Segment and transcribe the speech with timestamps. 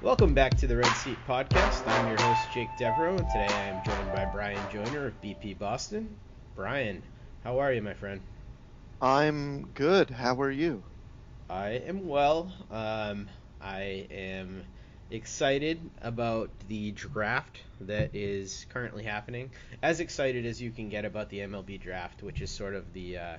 [0.00, 1.84] Welcome back to the Red Seat Podcast.
[1.88, 5.58] I'm your host, Jake Devereaux, and today I am joined by Bryan Joiner of BP
[5.58, 6.16] Boston.
[6.54, 7.02] Bryan,
[7.42, 8.20] how are you, my friend?
[9.02, 10.08] I'm good.
[10.08, 10.84] How are you?
[11.50, 12.52] I am well.
[12.70, 13.28] Um,
[13.60, 14.62] I am
[15.10, 19.50] excited about the draft that is currently happening.
[19.82, 23.18] As excited as you can get about the MLB draft, which is sort of the
[23.18, 23.36] uh,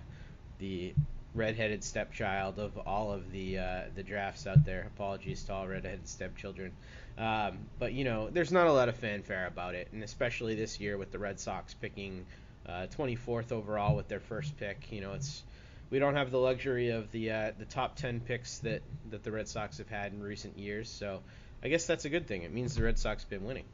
[0.60, 0.94] the
[1.40, 4.86] redheaded stepchild of all of the uh, the drafts out there.
[4.96, 6.72] Apologies to all redheaded stepchildren.
[7.18, 10.80] Um, but you know, there's not a lot of fanfare about it, and especially this
[10.80, 12.26] year with the Red Sox picking
[12.68, 14.92] uh, 24th overall with their first pick.
[14.92, 15.44] You know, it's
[15.90, 19.32] we don't have the luxury of the uh, the top 10 picks that that the
[19.32, 20.90] Red Sox have had in recent years.
[20.90, 21.22] So
[21.64, 22.44] I guess that's a good thing.
[22.44, 23.66] It means the Red Sox have been winning.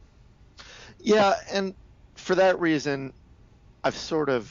[1.01, 1.73] Yeah, and
[2.15, 3.11] for that reason,
[3.83, 4.49] I've sort of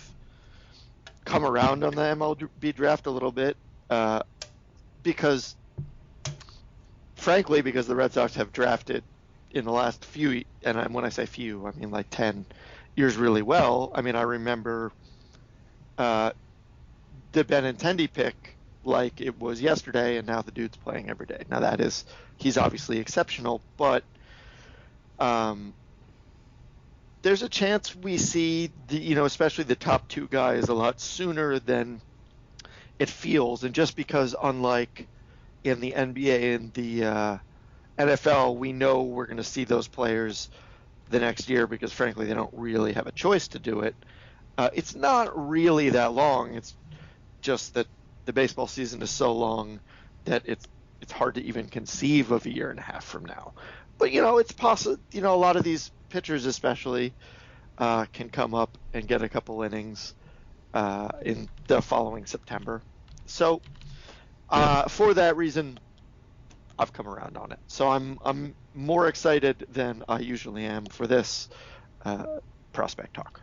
[1.25, 3.57] come around on the MLB draft a little bit
[3.91, 4.23] uh,
[5.03, 5.57] because,
[7.17, 9.03] frankly, because the Red Sox have drafted
[9.51, 12.47] in the last few, and when I say few, I mean like 10
[12.97, 13.93] years really well.
[13.95, 14.93] I mean, I remember
[15.97, 16.33] uh,
[17.33, 21.45] the Benintendi pick like it was yesterday, and now the dude's playing every day.
[21.49, 22.05] Now that is,
[22.37, 24.05] he's obviously exceptional, but
[25.19, 25.75] um,
[27.25, 31.01] there's a chance we see the you know especially the top two guys a lot
[31.01, 32.01] sooner than
[32.99, 35.09] it feels, and just because unlike
[35.65, 37.39] in the NBA and the uh,
[37.99, 40.51] NFL, we know we're going to see those players
[41.11, 43.97] the next year because frankly they don't really have a choice to do it.
[44.59, 46.55] Uh, it's not really that long.
[46.55, 46.75] It's
[47.41, 47.87] just that
[48.27, 49.81] the baseball season is so long
[50.27, 50.67] that it's
[51.01, 53.55] it's hard to even conceive of a year and a half from now.
[53.97, 54.99] But you know, it's possible.
[55.11, 57.13] You know, a lot of these pitchers, especially,
[57.77, 60.15] uh, can come up and get a couple innings
[60.73, 62.81] uh, in the following September.
[63.27, 63.61] So,
[64.49, 65.81] uh, for that reason,
[66.79, 67.59] I've come around on it.
[67.67, 71.49] So I'm I'm more excited than I usually am for this
[72.05, 72.39] uh,
[72.73, 73.41] prospect talk.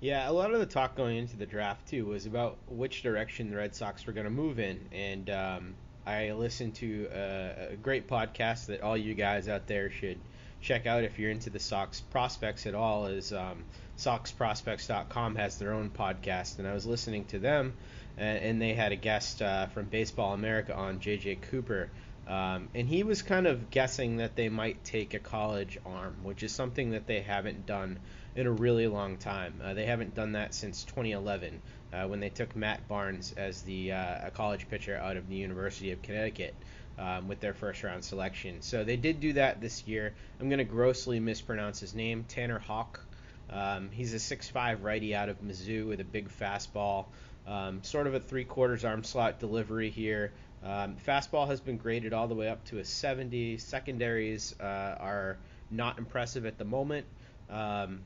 [0.00, 3.48] Yeah, a lot of the talk going into the draft too was about which direction
[3.48, 5.74] the Red Sox were going to move in, and um,
[6.04, 10.18] I listened to a, a, great podcast that all you guys out there should
[10.60, 13.06] check out if you're into the Sox prospects at all.
[13.06, 13.64] Is um,
[13.96, 17.74] SoxProspects.com has their own podcast, and I was listening to them,
[18.16, 21.90] and, and they had a guest uh, from Baseball America on, JJ Cooper.
[22.28, 26.42] Um, and he was kind of guessing that they might take a college arm, which
[26.42, 27.98] is something that they haven't done
[28.36, 29.60] in a really long time.
[29.64, 33.92] Uh, they haven't done that since 2011 uh, when they took Matt Barnes as the
[33.92, 36.54] uh, a college pitcher out of the University of Connecticut.
[36.98, 38.60] Um, with their first round selection.
[38.60, 40.14] So they did do that this year.
[40.40, 42.98] I'm going to grossly mispronounce his name, Tanner Houck.
[43.50, 47.06] Um, he's a 6'5 righty out of Mizzou with a big fastball,
[47.46, 50.32] um, sort of a three quarters arm slot delivery here.
[50.64, 53.58] Um, fastball has been graded all the way up to a 70.
[53.58, 54.64] Secondaries uh,
[54.98, 55.38] are
[55.70, 57.06] not impressive at the moment.
[57.48, 58.00] Um,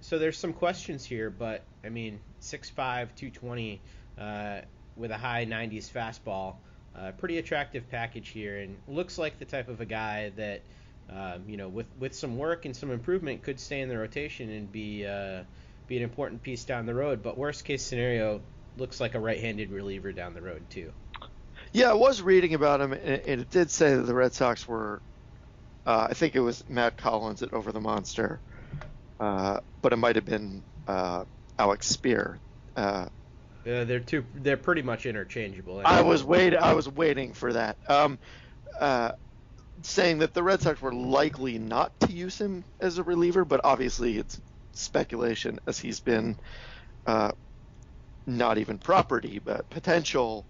[0.00, 3.80] so there's some questions here, but I mean, 6'5", 220
[4.18, 4.60] uh,
[4.96, 6.56] with a high 90s fastball,
[6.98, 10.62] uh, pretty attractive package here, and looks like the type of a guy that,
[11.10, 14.50] um, you know, with with some work and some improvement, could stay in the rotation
[14.50, 15.42] and be uh,
[15.86, 17.22] be an important piece down the road.
[17.22, 18.40] But worst case scenario,
[18.76, 20.92] looks like a right-handed reliever down the road too.
[21.72, 25.00] Yeah, I was reading about him, and it did say that the Red Sox were.
[25.86, 28.40] Uh, I think it was Matt Collins at Over the Monster
[29.20, 31.24] uh, but it might have been uh,
[31.58, 32.38] Alex Speier.
[33.66, 34.24] Uh, yeah, they're two.
[34.34, 35.82] They're pretty much interchangeable.
[35.84, 36.58] I was waiting.
[36.58, 37.78] I was waiting for that.
[37.88, 38.18] Um,
[38.78, 39.12] uh,
[39.82, 43.60] saying that the Red Sox were likely not to use him as a reliever, but
[43.64, 44.40] obviously it's
[44.72, 46.36] speculation as he's been
[47.06, 47.32] uh,
[48.26, 50.44] not even property, but potential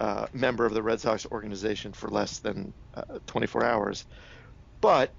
[0.00, 4.04] uh, member of the Red Sox organization for less than uh, 24 hours.
[4.80, 5.12] But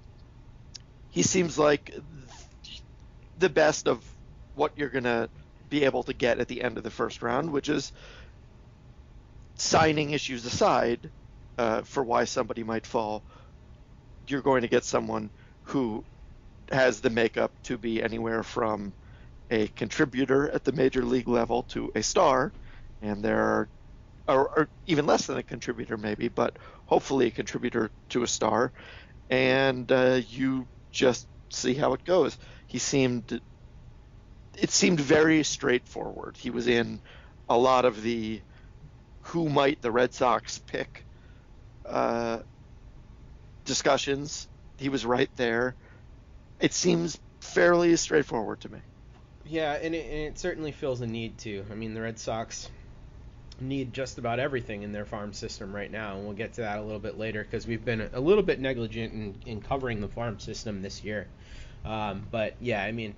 [1.10, 1.94] he seems like
[3.38, 4.04] the best of
[4.54, 5.28] what you're going to
[5.74, 7.90] be able to get at the end of the first round, which is
[9.56, 11.10] signing issues aside
[11.58, 13.22] uh, for why somebody might fall.
[14.28, 15.30] You're going to get someone
[15.64, 16.04] who
[16.70, 18.92] has the makeup to be anywhere from
[19.50, 22.52] a contributor at the major league level to a star,
[23.02, 23.68] and there are,
[24.28, 26.56] or, or even less than a contributor maybe, but
[26.86, 28.70] hopefully a contributor to a star,
[29.28, 32.38] and uh, you just see how it goes
[32.74, 33.40] he seemed
[34.58, 36.36] it seemed very straightforward.
[36.36, 37.00] He was in
[37.48, 38.40] a lot of the
[39.22, 41.04] who might the Red Sox pick
[41.86, 42.40] uh,
[43.64, 44.48] discussions.
[44.78, 45.74] He was right there.
[46.60, 48.78] It seems fairly straightforward to me.
[49.46, 51.64] Yeah, and it, and it certainly feels a need to.
[51.70, 52.68] I mean, the Red Sox
[53.60, 56.78] need just about everything in their farm system right now, and we'll get to that
[56.78, 60.08] a little bit later because we've been a little bit negligent in, in covering the
[60.08, 61.26] farm system this year.
[61.84, 63.14] Um, but yeah, I mean,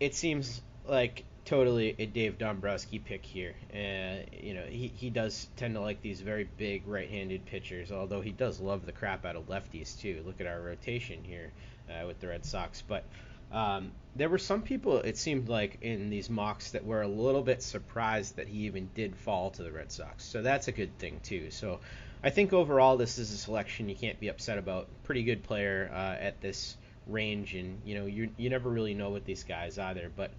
[0.00, 3.54] it seems like totally a Dave Dombrowski pick here.
[3.72, 8.20] Uh, you know, he, he does tend to like these very big right-handed pitchers, although
[8.20, 10.22] he does love the crap out of lefties too.
[10.26, 11.52] Look at our rotation here
[11.88, 12.82] uh, with the Red Sox.
[12.82, 13.04] But
[13.52, 17.42] um, there were some people, it seemed like, in these mocks that were a little
[17.42, 20.24] bit surprised that he even did fall to the Red Sox.
[20.24, 21.50] So that's a good thing too.
[21.50, 21.78] So
[22.24, 24.88] I think overall this is a selection you can't be upset about.
[25.04, 26.76] Pretty good player uh, at this
[27.06, 30.10] range, and you know you you never really know with these guys either.
[30.14, 30.30] But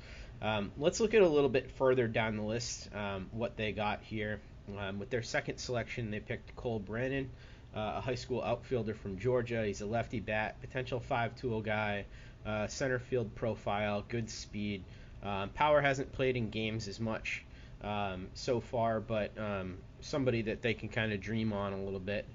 [0.42, 4.02] um, let's look at a little bit further down the list um, what they got
[4.04, 4.40] here.
[4.78, 7.30] Um, with their second selection, they picked Cole Brannen,
[7.76, 9.66] uh, a high school outfielder from Georgia.
[9.66, 12.06] He's a lefty bat, potential five-tool guy,
[12.46, 14.84] uh, center field profile, good speed.
[15.24, 17.46] Um, power hasn't played in games as much
[17.82, 22.00] um, so far, but um, somebody that they can kind of dream on a little
[22.00, 22.26] bit.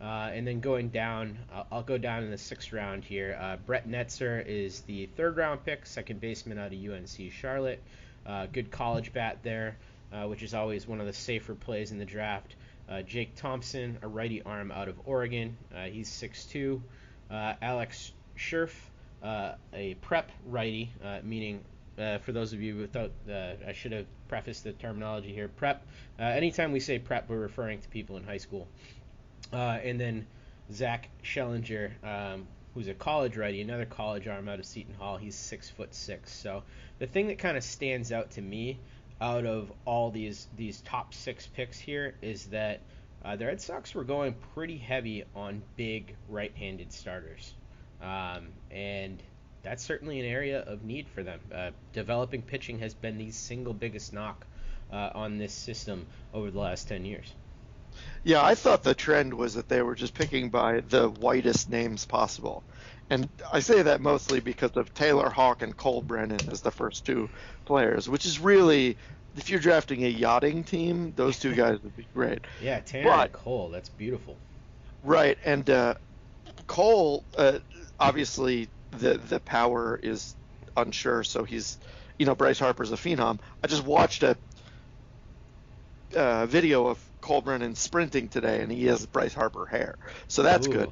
[0.00, 3.38] Uh, and then going down, I'll, I'll, go down in the sixth round here.
[3.38, 7.82] Uh, Brett Netzer is the third round pick, second baseman out of UNC Charlotte.
[8.24, 9.76] Uh, good college bat there,
[10.12, 12.56] uh, which is always one of the safer plays in the draft.
[12.88, 15.56] Uh, Jake Thompson, a righty arm out of Oregon.
[15.74, 16.80] Uh, he's 6'2.
[17.30, 18.74] Alex Scherff,
[19.22, 20.90] a prep righty,
[21.22, 21.62] meaning
[22.22, 25.48] for those of you without, I should have prefaced the terminology here.
[25.48, 25.86] Prep.
[26.18, 28.66] anytime we say prep, we're referring to people in high school.
[29.52, 30.26] Uh, and then
[30.72, 35.16] Zach Schellinger, um, who's a college righty, another college arm out of Seton Hall.
[35.16, 36.32] He's six foot six.
[36.32, 36.62] So
[36.98, 38.78] the thing that kind of stands out to me
[39.20, 42.80] out of all these these top six picks here is that
[43.24, 47.52] uh, the Red Sox were going pretty heavy on big right-handed starters,
[48.00, 49.22] um, and
[49.62, 51.40] that's certainly an area of need for them.
[51.54, 54.46] Uh, developing pitching has been the single biggest knock
[54.90, 57.34] uh, on this system over the last 10 years.
[58.22, 62.04] Yeah, I thought the trend was that they were just picking by the whitest names
[62.04, 62.62] possible.
[63.08, 67.04] And I say that mostly because of Taylor Houck and Cole Brannen as the first
[67.04, 67.28] two
[67.64, 68.96] players, which is really,
[69.36, 72.40] if you're drafting a yachting team, those two guys would be great.
[72.62, 74.36] Yeah, Taylor but, and Cole, that's beautiful.
[75.02, 75.94] Right, and uh,
[76.66, 77.58] Cole, uh,
[77.98, 78.68] obviously,
[78.98, 80.36] the the power is
[80.76, 81.78] unsure, so he's,
[82.18, 83.38] you know, Bryce Harper's a phenom.
[83.64, 84.36] I just watched a
[86.14, 89.96] uh, video of Cole Brannen sprinting today, and he has Bryce Harper hair,
[90.28, 90.72] so that's Ooh.
[90.72, 90.90] good.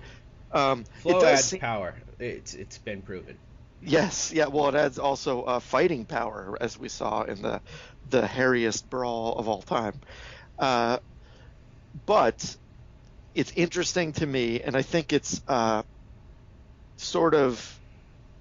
[0.53, 1.61] Um, Flow adds seem...
[1.61, 1.95] power.
[2.19, 3.37] It's it's been proven.
[3.83, 4.47] Yes, yeah.
[4.47, 7.61] Well, it adds also uh, fighting power, as we saw in the
[8.11, 10.01] the hairiest brawl of all time.
[10.59, 10.99] Uh,
[12.07, 12.57] but
[13.35, 15.83] it's interesting to me, and I think it's uh,
[16.97, 17.79] sort of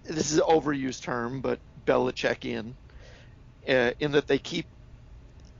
[0.03, 2.73] this is an overused term, but Belichickian,
[3.67, 4.65] uh, in that they keep.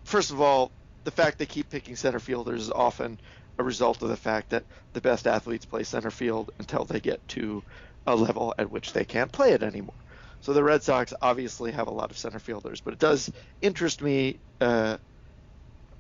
[0.05, 0.71] First of all,
[1.07, 3.17] the fact they keep picking center fielders is often
[3.57, 7.25] a result of the fact that the best athletes play center field until they get
[7.29, 7.63] to
[8.05, 9.95] a level at which they can't play it anymore.
[10.41, 13.31] So the Red Sox obviously have a lot of center fielders, but it does
[13.61, 14.97] interest me, uh,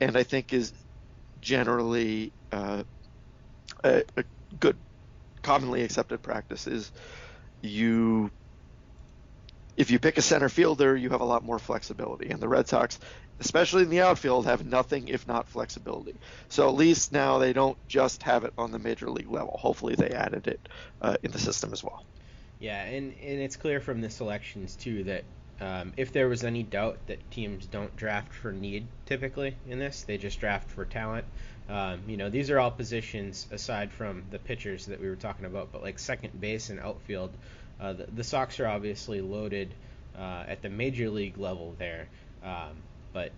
[0.01, 0.73] and I think is
[1.39, 2.83] generally uh,
[3.85, 4.25] a, a,
[4.59, 4.75] good,
[5.41, 6.91] commonly accepted practice is
[7.61, 8.29] you.
[9.77, 12.67] If you pick a center fielder, you have a lot more flexibility, and the Red
[12.67, 12.99] Sox
[13.39, 16.15] especially in the outfield, have nothing if not flexibility.
[16.49, 19.57] So at least now they don't just have it on the major league level.
[19.59, 20.69] Hopefully they added it
[21.01, 22.03] uh, in the system as well.
[22.59, 25.23] Yeah, and, and it's clear from the selections too that
[25.59, 30.03] um, if there was any doubt that teams don't draft for need typically in this,
[30.03, 31.25] they just draft for talent.
[31.69, 35.45] Um, you know, these are all positions aside from the pitchers that we were talking
[35.45, 37.31] about, but like second base and outfield,
[37.79, 39.73] uh, the, the Sox are obviously loaded
[40.17, 42.07] uh, at the major league level there.
[42.43, 42.77] Um,
[43.17, 43.31] but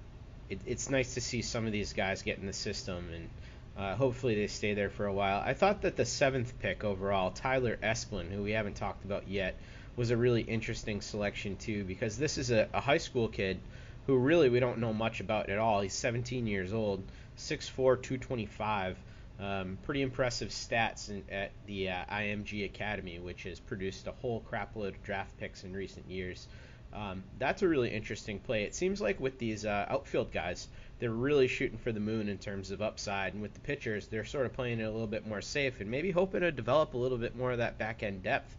[0.49, 3.29] it, it's nice to see some of these guys get in the system and
[3.77, 5.41] uh, hopefully they stay there for a while.
[5.45, 9.57] I thought that the seventh pick overall, Tyler Esplin, who we haven't talked about yet,
[9.95, 13.57] was a really interesting selection too because this is a, a high school kid
[14.05, 15.79] who really we don't know much about at all.
[15.79, 17.01] He's 17 years old,
[17.37, 18.97] 6'4", 225.
[19.39, 24.43] Um, pretty impressive stats in, at the uh, IMG Academy, which has produced a whole
[24.51, 26.49] crapload of draft picks in recent years.
[26.93, 28.63] Um, that's a really interesting play.
[28.63, 30.67] It seems like with these uh, outfield guys,
[30.99, 34.25] they're really shooting for the moon in terms of upside, and with the pitchers, they're
[34.25, 36.97] sort of playing it a little bit more safe and maybe hoping to develop a
[36.97, 38.55] little bit more of that back end depth.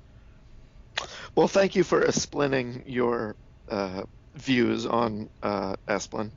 [1.34, 3.36] Well, thank you for splitting your
[3.68, 4.02] uh,
[4.34, 6.30] views on uh, Esplin.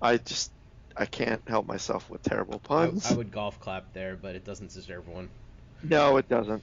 [0.00, 0.50] I just
[0.96, 3.10] I can't help myself with terrible puns.
[3.10, 5.28] I, I would golf clap there, but it doesn't deserve one.
[5.82, 6.62] No, it doesn't.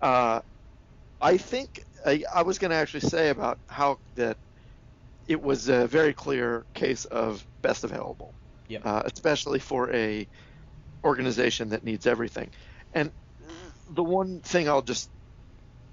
[0.00, 0.40] Uh,
[1.20, 4.38] I think I, I was going to actually say about how that
[5.26, 8.34] it was a very clear case of best available.
[8.68, 8.82] Yep.
[8.84, 10.26] uh, especially for a
[11.04, 12.50] organization that needs everything.
[12.92, 13.12] And
[13.90, 15.08] the one thing I'll just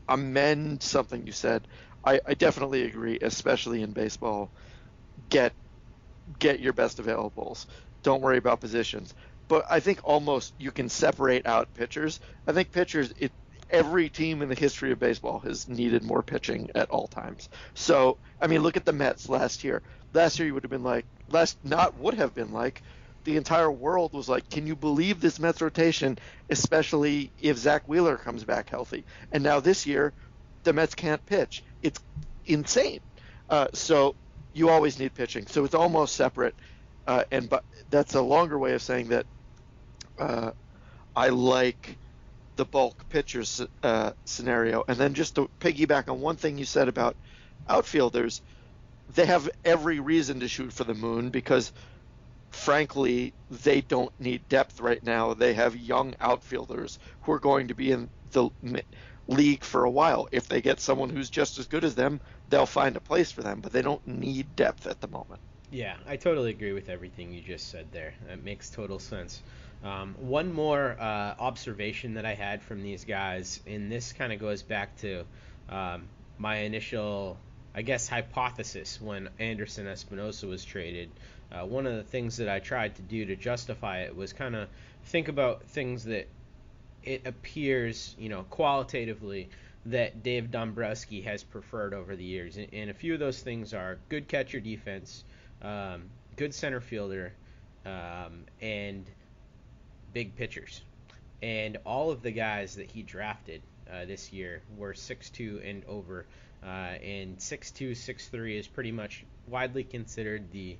[0.07, 1.67] amend something you said.
[2.05, 4.51] I, I definitely agree, especially in baseball.
[5.29, 5.53] Get
[6.39, 7.65] get your best availables.
[8.03, 9.13] Don't worry about positions.
[9.47, 12.19] But I think almost you can separate out pitchers.
[12.47, 13.31] I think pitchers, it,
[13.73, 17.49] every team in the history of baseball has needed more pitching at all times.
[17.73, 19.81] So, I mean, look at the Mets last year.
[20.13, 22.83] Last year, you would have been like, last not would have been like,
[23.23, 28.17] the entire world was like, can you believe this Mets rotation, especially if Zack Wheeler
[28.17, 29.05] comes back healthy?
[29.31, 30.13] And now this year,
[30.63, 31.63] the Mets can't pitch.
[31.81, 31.99] It's
[32.45, 32.99] insane.
[33.49, 34.15] Uh, so
[34.53, 35.47] you always need pitching.
[35.47, 36.53] So it's almost separate.
[37.07, 39.25] Uh, and but that's a longer way of saying that
[40.19, 40.51] uh,
[41.15, 41.97] I like
[42.55, 44.83] the bulk pitchers uh, scenario.
[44.87, 47.15] And then just to piggyback on one thing you said about
[47.67, 48.41] outfielders,
[49.15, 51.71] they have every reason to shoot for the moon because–
[52.53, 55.33] frankly, they don't need depth right now.
[55.33, 58.49] They have young outfielders who are going to be in the
[59.27, 60.27] league for a while.
[60.31, 63.41] If they get someone who's just as good as them, they'll find a place for
[63.41, 65.41] them, but they don't need depth at the moment.
[65.71, 68.13] Yeah, I totally agree with everything you just said there.
[68.29, 69.41] It makes total sense.
[69.83, 74.39] Um, one more uh, observation that I had from these guys, and this kind of
[74.39, 75.25] goes back to
[75.69, 76.03] um,
[76.37, 77.37] my initial,
[77.75, 81.09] I guess, hypothesis when Anderson Espinoza was traded
[81.53, 84.55] uh, one of the things that I tried to do to justify it was kind
[84.55, 84.67] of
[85.05, 86.27] think about things that
[87.03, 89.49] it appears, you know, qualitatively
[89.85, 92.57] that Dave Dombrowski has preferred over the years.
[92.57, 95.23] And, and a few of those things are good catcher defense,
[95.61, 96.03] um,
[96.37, 97.33] good center fielder,
[97.85, 99.05] um, and
[100.13, 100.81] big pitchers.
[101.41, 106.25] And all of the guys that he drafted uh, this year were 6'2 and over.
[106.63, 106.67] Uh,
[107.03, 110.77] and 6'2, 6'3 is pretty much widely considered the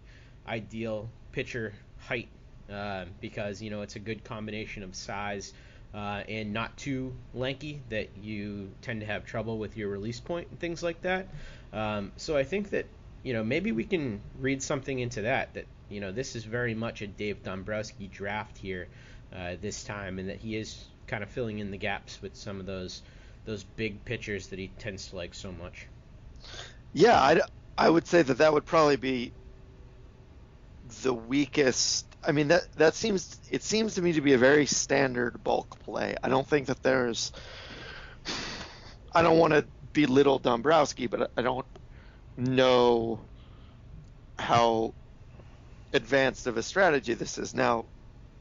[0.48, 2.30] ideal pitcher height
[2.72, 5.54] uh, because you know it's a good combination of size
[5.94, 10.48] uh, and not too lanky that you tend to have trouble with your release point
[10.50, 11.28] and things like that.
[11.72, 12.86] Um, so I think that
[13.24, 16.74] you know maybe we can read something into that that you know this is very
[16.74, 18.88] much a Dave Dombrowski draft here
[19.34, 22.60] uh, this time and that he is kind of filling in the gaps with some
[22.60, 23.02] of those
[23.46, 25.88] those big pitchers that he tends to like so much.
[26.94, 27.42] Yeah, I,
[27.78, 29.34] I would say that that would probably be
[31.04, 32.06] the weakest.
[32.26, 35.80] I mean that that seems it seems to me to be a very standard bulk
[35.80, 36.16] play.
[36.24, 37.32] I don't think that there's.
[39.16, 41.68] I don't want to belittle Dombrowski, but I don't
[42.38, 43.20] know
[44.38, 44.96] how
[45.94, 47.54] advanced of a strategy this is.
[47.54, 47.86] Now,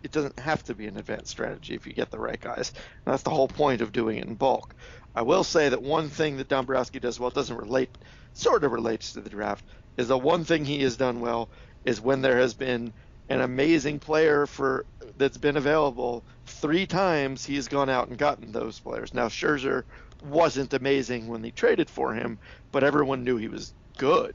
[0.03, 2.73] it doesn't have to be an advanced strategy if you get the right guys.
[3.05, 4.75] And that's the whole point of doing it in bulk.
[5.15, 7.91] I will say that one thing that Dombrowski does well doesn't relate,
[8.33, 9.65] sort of relates to the draft,
[9.97, 11.49] is the one thing he has done well
[11.85, 12.93] is when there has been
[13.29, 14.85] an amazing player for
[15.17, 19.15] that's been available three times he's gone out and gotten those players.
[19.15, 19.85] Now Scherzer
[20.25, 22.39] wasn't amazing when they traded for him,
[22.71, 24.35] but everyone knew he was good.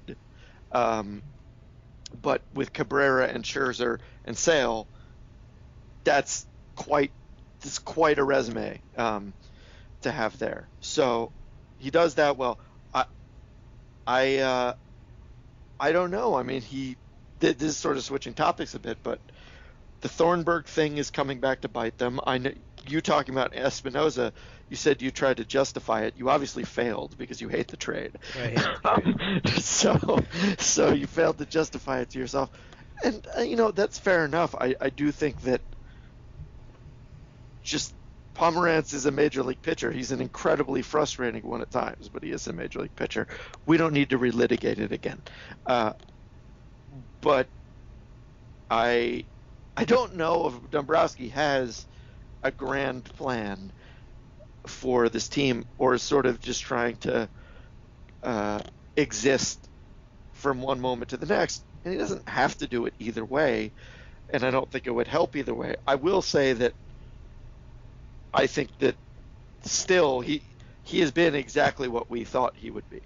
[0.71, 1.21] Um,
[2.21, 4.87] but with Cabrera and Scherzer and Sale,
[6.07, 6.45] that's
[6.77, 7.11] quite
[7.59, 9.33] that's quite a resume um,
[10.01, 10.69] to have there.
[10.79, 11.33] So
[11.79, 12.59] he does that well.
[12.93, 13.05] I
[14.07, 14.73] I uh,
[15.77, 16.35] I don't know.
[16.35, 16.95] I mean, he
[17.39, 19.19] this is sort of switching topics a bit, but
[19.99, 22.21] the Thornburg thing is coming back to bite them.
[22.25, 22.51] I know
[22.87, 24.31] you talking about Espinoza.
[24.69, 26.13] You said you tried to justify it.
[26.15, 28.11] You obviously failed because you hate the trade.
[28.33, 29.49] Hate the trade.
[29.61, 30.23] so,
[30.57, 32.49] so you failed to justify it to yourself,
[33.03, 34.55] and uh, you know that's fair enough.
[34.55, 35.59] I, I do think that
[37.67, 37.93] just
[38.33, 39.91] Pomeranz is a major league pitcher.
[39.91, 43.27] He's an incredibly frustrating one at times, but he is a major league pitcher.
[43.65, 45.21] We don't need to relitigate it again.
[45.65, 45.93] Uh,
[47.21, 47.47] but
[48.69, 49.25] I
[49.75, 51.85] I don't know if Dombrowski has
[52.43, 53.71] a grand plan
[54.65, 57.29] for this team or is sort of just trying to
[58.23, 58.59] uh,
[58.95, 59.67] exist
[60.33, 61.63] from one moment to the next.
[61.83, 63.73] And he doesn't have to do it either way.
[64.29, 65.75] And I don't think it would help either way.
[65.85, 66.73] I will say that
[68.37, 68.95] I think that
[69.63, 70.43] still he
[70.83, 73.01] he has been exactly what we thought he would be.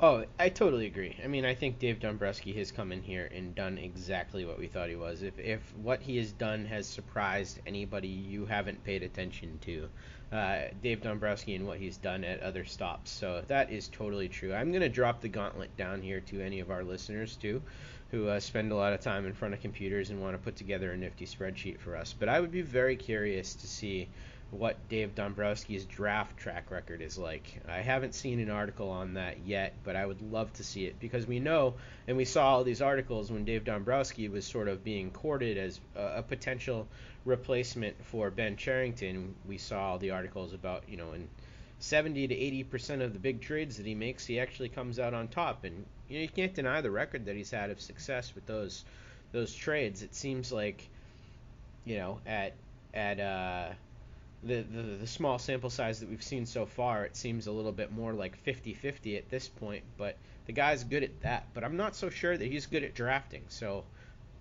[0.00, 1.16] Oh, I totally agree.
[1.24, 4.66] I mean, I think Dave Dombrowski has come in here and done exactly what we
[4.66, 5.22] thought he was.
[5.22, 9.88] If if what he has done has surprised anybody you haven't paid attention to,
[10.32, 13.10] uh, Dave Dombrowski and what he's done at other stops.
[13.12, 14.52] So that is totally true.
[14.52, 17.62] I'm gonna drop the gauntlet down here to any of our listeners too,
[18.10, 20.56] who uh, spend a lot of time in front of computers and want to put
[20.56, 22.14] together a nifty spreadsheet for us.
[22.18, 24.08] But I would be very curious to see
[24.50, 27.60] what Dave Dombrowski's draft track record is like.
[27.68, 30.98] I haven't seen an article on that yet, but I would love to see it
[30.98, 31.74] because we know
[32.06, 35.80] and we saw all these articles when Dave Dombrowski was sort of being courted as
[35.94, 36.88] a, a potential
[37.26, 39.34] replacement for Ben Cherington.
[39.46, 41.28] We saw all the articles about, you know, in
[41.80, 45.12] 70 to 80 percent of the big trades that he makes, he actually comes out
[45.12, 45.64] on top.
[45.64, 48.84] And you know, you can't deny the record that he's had of success with those
[49.32, 50.02] those trades.
[50.02, 50.88] It seems like,
[51.84, 52.54] you know, at
[52.94, 53.68] at uh,
[54.42, 57.72] the, the the small sample size that we've seen so far, it seems a little
[57.72, 59.84] bit more like 50-50 at this point.
[59.96, 61.46] But the guy's good at that.
[61.54, 63.42] But I'm not so sure that he's good at drafting.
[63.48, 63.84] So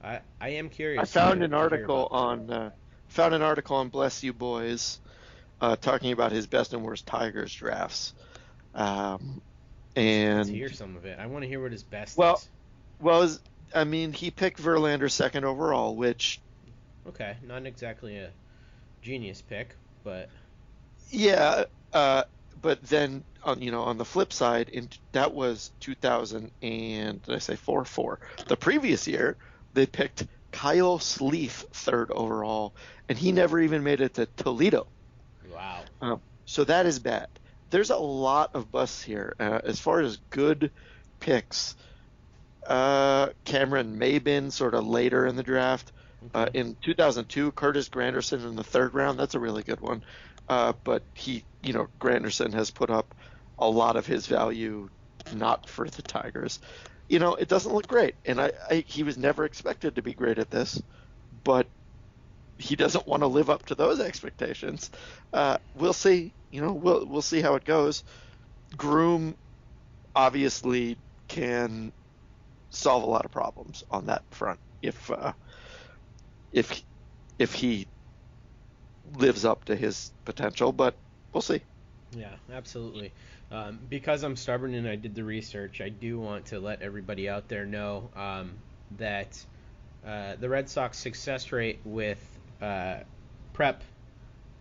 [0.04, 1.02] I I am curious.
[1.02, 2.72] I found an article on uh,
[3.10, 5.00] found an article on Bless You Boys
[5.60, 8.14] uh, talking about his best and worst Tigers drafts.
[8.74, 9.42] Um,
[9.98, 11.18] and Let's hear some of it.
[11.20, 12.50] I want to hear what his best well, is.
[13.02, 13.38] well,
[13.74, 16.40] I mean, he picked Verlander second overall, which
[17.08, 18.32] Okay, not exactly a
[19.02, 20.30] genius pick, but
[21.10, 21.64] yeah,
[21.94, 22.24] uh,
[22.62, 27.36] but then on you know on the flip side, in that was 2000 and did
[27.36, 28.20] I say four four?
[28.48, 29.38] The previous year
[29.74, 32.76] they picked Kyle Sleeth third overall,
[33.10, 34.88] and he never even made it to Toledo.
[35.52, 35.86] wow.
[36.02, 37.28] Um, so that is bad.
[37.70, 39.36] There's a lot of busts here.
[39.40, 40.72] Uh, as far as good
[41.20, 41.76] picks,
[42.66, 45.92] uh, Cameron Maybin sort of later in the draft.
[46.34, 49.20] Uh, in 2002, Curtis Granderson in the third round.
[49.20, 50.04] That's a really good one.
[50.50, 53.14] Uh, but he, you know, Granderson has put up
[53.60, 54.90] a lot of his value
[55.34, 56.60] not for the Tigers.
[57.08, 60.14] You know, it doesn't look great, and I, I he was never expected to be
[60.14, 60.82] great at this,
[61.44, 61.68] but
[62.58, 64.90] he doesn't want to live up to those expectations.
[65.34, 66.32] Uh, we'll see.
[66.52, 68.04] You know, we'll we'll see how it goes.
[68.76, 69.36] Groome
[70.16, 70.98] obviously
[71.28, 71.92] can
[72.70, 75.34] solve a lot of problems on that front if uh,
[76.52, 76.82] if
[77.38, 77.88] if he
[79.16, 80.96] lives up to his potential, but
[81.34, 81.62] we'll see.
[82.16, 83.12] Yeah, absolutely.
[83.52, 87.30] Um, because I'm stubborn and I did the research, I do want to let everybody
[87.30, 88.52] out there know um,
[88.98, 89.44] that
[90.06, 92.20] uh, the Red Sox success rate with
[92.62, 92.98] uh,
[93.54, 93.84] prep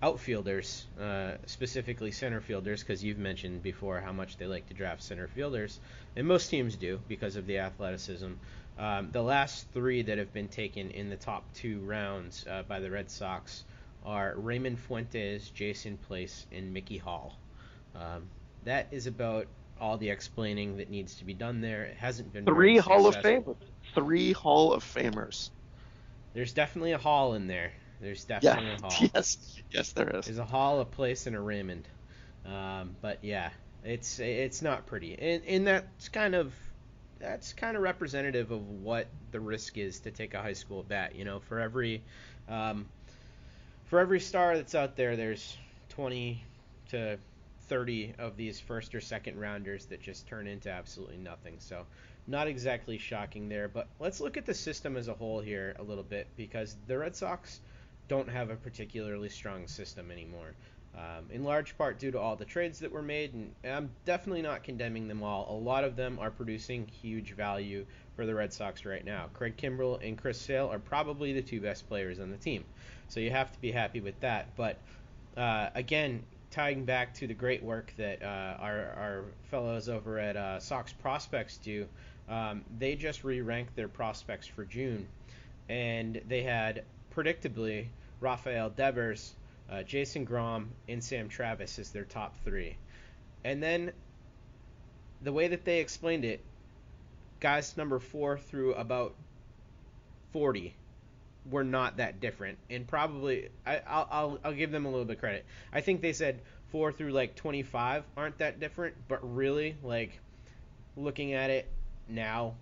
[0.02, 5.02] outfielders, uh, specifically center fielders, because you've mentioned before how much they like to draft
[5.02, 5.80] center fielders,
[6.14, 8.32] and most teams do because of the athleticism.
[8.78, 12.80] Um, the last three that have been taken in the top two rounds uh, by
[12.80, 13.64] the Red Sox
[14.04, 17.38] are Reymond Fuentes, Jason Place, and Mickey Hall.
[17.94, 18.28] Um,
[18.64, 19.46] that is about
[19.80, 21.84] all the explaining that needs to be done there.
[21.84, 23.16] It hasn't been Three Hall of.
[23.16, 23.56] Famers.
[23.94, 25.50] Three Hall of Famers.
[26.34, 27.72] There's definitely a Hall in there.
[28.00, 28.58] There's Yeah.
[28.58, 29.10] definitely a Hall.
[29.14, 29.38] Yes.
[29.70, 30.26] Yes, there is.
[30.26, 31.84] There's a Hall, a Place, and a Reymond.
[32.44, 33.50] Um, but yeah,
[33.84, 36.54] it's it's not pretty, and and that's kind of
[37.18, 41.14] that's kind of representative of what the risk is to take a high school bat.
[41.14, 42.04] You know, for every
[42.48, 42.86] um,
[43.84, 45.56] for every star that's out there, there's
[45.88, 46.44] 20
[46.88, 47.18] to
[47.68, 51.56] 30 of these first or second rounders that just turn into absolutely nothing.
[51.60, 51.86] So,
[52.26, 53.68] not exactly shocking there.
[53.68, 56.98] But let's look at the system as a whole here a little bit because the
[56.98, 57.60] Red Sox
[58.08, 60.54] don't have a particularly strong system anymore.
[60.96, 64.40] Um, in large part due to all the trades that were made, and I'm definitely
[64.40, 65.46] not condemning them all.
[65.50, 69.26] A lot of them are producing huge value for the Red Sox right now.
[69.34, 72.64] Craig Kimbrel and Chris Sale are probably the two best players on the team,
[73.08, 74.56] so you have to be happy with that.
[74.56, 74.78] But
[75.36, 80.36] uh, again, tying back to the great work that uh, our, our fellows over at
[80.36, 81.86] uh, Sox Prospects do,
[82.30, 85.06] um, they just re-ranked their prospects for June,
[85.68, 86.84] and they had
[87.16, 87.86] predictably
[88.20, 89.34] Rafael Devers,
[89.70, 92.76] uh, Jason Groome, and Sam Travis as their top three.
[93.44, 93.92] And then
[95.22, 96.40] the way that they explained it,
[97.40, 99.14] guys number four through about
[100.32, 100.74] 40
[101.50, 105.14] were not that different, and probably I, I'll, I'll I'll give them a little bit
[105.14, 105.44] of credit.
[105.72, 106.40] I think they said
[106.72, 110.18] four through like 25 aren't that different, but really like
[110.96, 111.68] looking at it
[112.08, 112.54] now,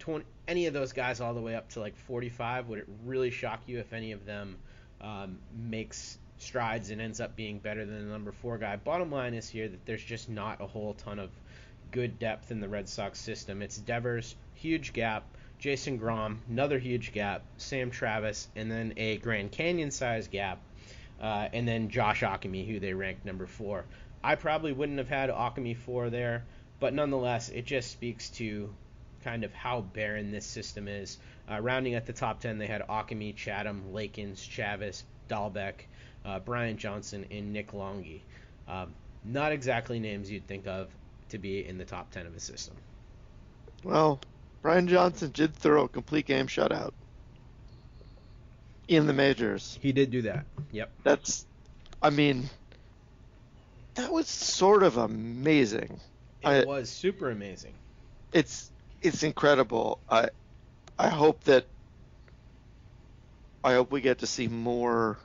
[0.00, 3.30] 20, any of those guys all the way up to like 45, would it really
[3.30, 4.56] shock you if any of them
[5.00, 8.74] um, makes strides and ends up being better than the number four guy?
[8.74, 11.30] Bottom line is here that there's just not a whole ton of
[11.92, 13.62] good depth in the Red Sox system.
[13.62, 15.22] It's Devers, huge gap.
[15.60, 17.42] Jason Groome, another huge gap.
[17.56, 20.58] Sam Travis, and then a Grand Canyon size gap.
[21.20, 23.84] Uh, and then Josh Ockimey, who they ranked number four.
[24.24, 26.44] I probably wouldn't have had Ockimey four there,
[26.80, 28.74] but nonetheless, it just speaks to
[29.24, 31.18] kind of how barren this system is.
[31.50, 35.74] Uh, rounding at the top 10, they had Ockimey, Chatham, Lakins, Chavis, Dalbec,
[36.24, 38.20] uh, Brian Johnson, and Nick Longhi.
[38.68, 38.92] Um,
[39.24, 40.88] not exactly names you'd think of
[41.30, 42.74] to be in the top 10 of a system.
[43.84, 44.20] Well,
[44.62, 46.92] Brian Johnson did throw a complete game shutout
[48.88, 49.78] in the majors.
[49.80, 50.44] He did do that.
[50.72, 50.90] Yep.
[51.04, 51.46] That's
[52.02, 52.48] I mean,
[53.94, 56.00] that was sort of amazing.
[56.42, 57.74] It I- was super amazing.
[58.32, 58.70] It's
[59.02, 60.00] it's incredible.
[60.08, 60.28] I
[60.98, 61.66] I hope that
[63.64, 65.18] I hope we get to see more.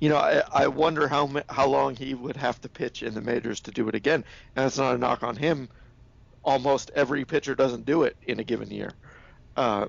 [0.00, 3.20] You know, I, I wonder how how long he would have to pitch in the
[3.20, 4.24] majors to do it again.
[4.56, 5.68] And it's not a knock on him.
[6.42, 8.92] Almost every pitcher doesn't do it in a given year,
[9.56, 9.88] uh,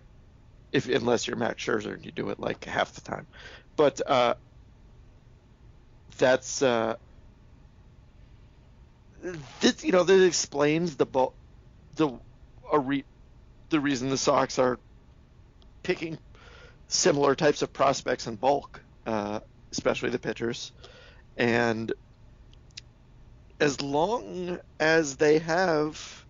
[0.71, 3.27] if unless you're Max Scherzer and you do it like half the time.
[3.77, 4.33] But uh,
[6.17, 6.95] that's uh,
[9.61, 11.05] this, you know this explains the
[11.95, 12.19] the
[12.71, 13.05] a re-
[13.71, 14.77] the reason the Sox are
[15.81, 16.17] picking
[16.87, 19.39] similar types of prospects in bulk, uh,
[19.71, 20.71] especially the pitchers,
[21.37, 21.91] and
[23.59, 26.25] as long as they have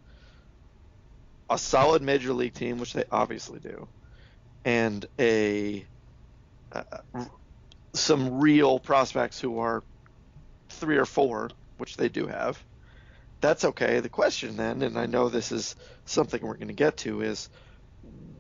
[1.50, 3.88] a solid major league team, which they obviously do,
[4.64, 5.86] and a
[6.72, 6.84] uh,
[7.94, 9.84] some real prospects who are
[10.70, 12.64] three or four, which they do have,
[13.42, 14.00] that's okay.
[14.00, 15.76] The question then, and I know this is
[16.06, 17.50] something we're going to get to, is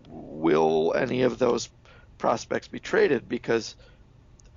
[0.07, 1.69] will any of those
[2.17, 3.27] prospects be traded?
[3.27, 3.75] Because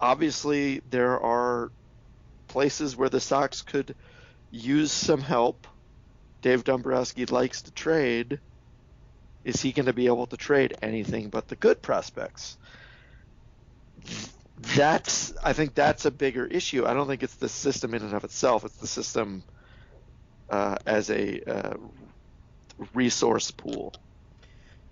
[0.00, 1.72] obviously there are
[2.48, 3.94] places where the Sox could
[4.50, 5.66] use some help.
[6.42, 8.38] Dave Dombrowski likes to trade.
[9.44, 12.58] Is he going to be able to trade anything but the good prospects?
[14.76, 16.86] That's I think that's a bigger issue.
[16.86, 18.64] I don't think it's the system in and of itself.
[18.64, 19.42] It's the system
[20.50, 21.76] uh, as a uh,
[22.94, 23.92] resource pool.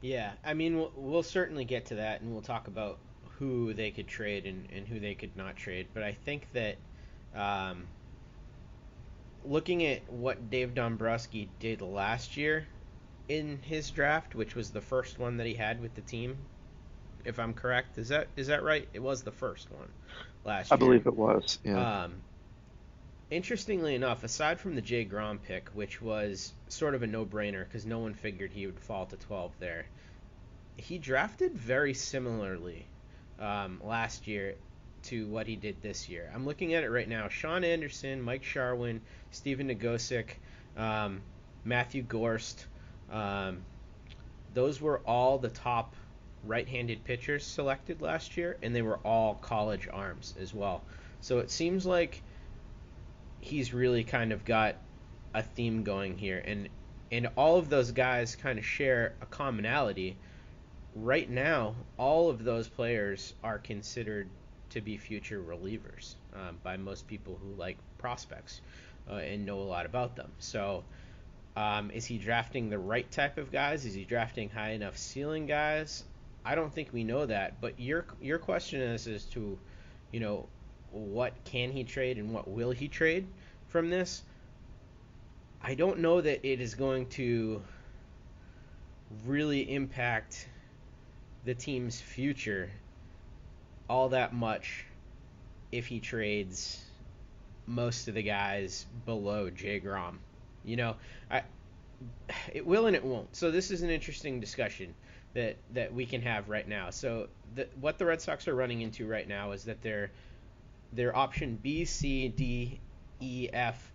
[0.00, 2.98] Yeah, I mean, we'll, we'll certainly get to that, and we'll talk about
[3.38, 5.86] who they could trade and, and who they could not trade.
[5.94, 6.76] But I think that
[7.34, 7.84] um,
[9.44, 12.66] looking at what Dave Dombrowski did last year
[13.28, 16.36] in his draft, which was the first one that he had with the team,
[17.24, 18.88] if I'm correct, is that is that right?
[18.92, 19.88] It was the first one
[20.44, 20.76] last I year.
[20.76, 21.58] I believe it was.
[21.64, 22.02] Yeah.
[22.02, 22.14] Um,
[23.32, 27.86] interestingly enough, aside from the Jay Groome pick, which was sort of a no-brainer because
[27.86, 29.86] no one figured he would fall to 12 there,
[30.76, 32.84] he drafted very similarly
[33.38, 34.54] um, last year
[35.04, 36.30] to what he did this year.
[36.34, 37.28] I'm looking at it right now.
[37.28, 40.34] Shaun Anderson, Mike Shawaryn, Stephen Nogosek,
[40.76, 41.22] um,
[41.64, 42.66] Matthew Gorst.
[43.10, 43.62] Um,
[44.54, 45.94] those were all the top
[46.44, 50.82] right-handed pitchers selected last year, and they were all college arms as well.
[51.20, 52.22] So it seems like
[53.42, 54.76] he's really kind of got
[55.34, 56.70] a theme going here, and
[57.10, 60.16] and all of those guys kind of share a commonality.
[60.94, 64.28] Right now, all of those players are considered
[64.70, 68.60] to be future relievers um, by most people who like prospects
[69.10, 70.32] uh, and know a lot about them.
[70.38, 70.84] So.
[71.54, 73.84] Um, is he drafting the right type of guys?
[73.84, 76.02] Is he drafting high enough ceiling guys?
[76.46, 77.60] I don't think we know that.
[77.60, 79.58] But your your question is as to,
[80.12, 80.48] you know,
[80.92, 83.26] what can he trade and what will he trade
[83.68, 84.22] from this?
[85.62, 87.62] I don't know that it is going to
[89.26, 90.48] really impact
[91.44, 92.70] the team's future
[93.88, 94.86] all that much
[95.70, 96.84] if he trades
[97.66, 100.18] most of the guys below Jay Groome.
[100.64, 100.96] You know,
[101.30, 101.42] I
[102.52, 103.34] it will and it won't.
[103.36, 104.94] So this is an interesting discussion
[105.34, 106.90] that that we can have right now.
[106.90, 110.10] So the, what the Red Sox are running into right now is that they're
[110.92, 112.80] their option B, C, D,
[113.20, 113.90] E, F.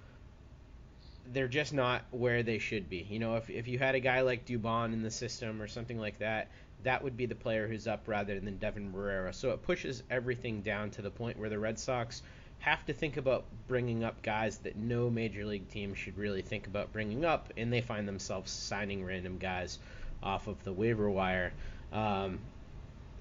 [1.34, 3.06] They're just not where they should be.
[3.10, 6.00] You know, if if you had a guy like Dubon in the system or something
[6.00, 6.50] like that,
[6.84, 9.34] that would be the player who's up rather than Deven Marrero.
[9.34, 12.22] So it pushes everything down to the point where the Red Sox
[12.60, 16.66] have to think about bringing up guys that no major league team should really think
[16.68, 19.80] about bringing up, and they find themselves signing random guys
[20.24, 21.54] off of the waiver wire.
[21.92, 22.40] Um,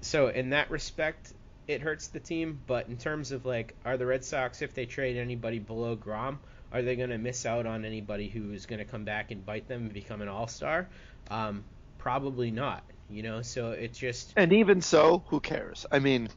[0.01, 1.33] so in that respect,
[1.67, 2.59] it hurts the team.
[2.67, 6.39] But in terms of like, are the Red Sox if they trade anybody below Groome,
[6.71, 9.67] are they going to miss out on anybody who's going to come back and bite
[9.67, 10.87] them and become an All Star?
[11.29, 11.63] Um,
[11.97, 12.83] probably not.
[13.09, 15.85] You know, so it's just And even so, who cares?
[15.91, 16.29] I mean,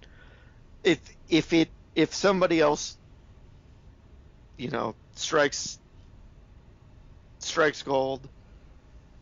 [0.84, 2.96] if if it if somebody else,
[4.56, 5.80] you know, strikes
[7.40, 8.28] strikes gold,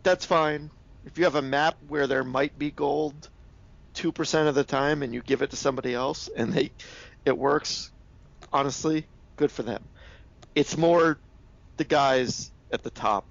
[0.03, 0.71] that's fine.
[1.07, 3.31] If you have a map where there might be gold
[3.99, 6.71] two percent of the time, and you give it to somebody else, and they
[7.25, 7.91] it works,
[8.53, 9.05] honestly,
[9.37, 9.83] good for them.
[10.55, 11.19] It's more
[11.79, 13.27] the guys at the top.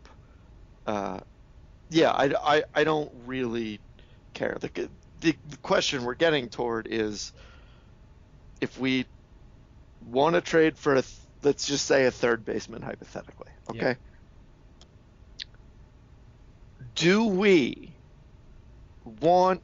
[0.85, 1.21] Uh,
[1.89, 3.79] yeah, I, I, I don't really
[4.33, 4.57] care.
[4.59, 4.89] The,
[5.21, 7.31] the, the question we're getting toward is
[8.59, 9.05] if we
[10.11, 13.79] want to trade for a, th- let's just say a third baseman hypothetically, okay?
[13.79, 13.95] Yeah.
[16.95, 17.93] Do we
[19.21, 19.61] want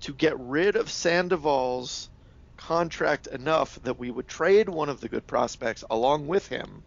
[0.00, 2.08] to get rid of Sandoval's
[2.56, 6.82] contract enough that we would trade one of the good prospects along with him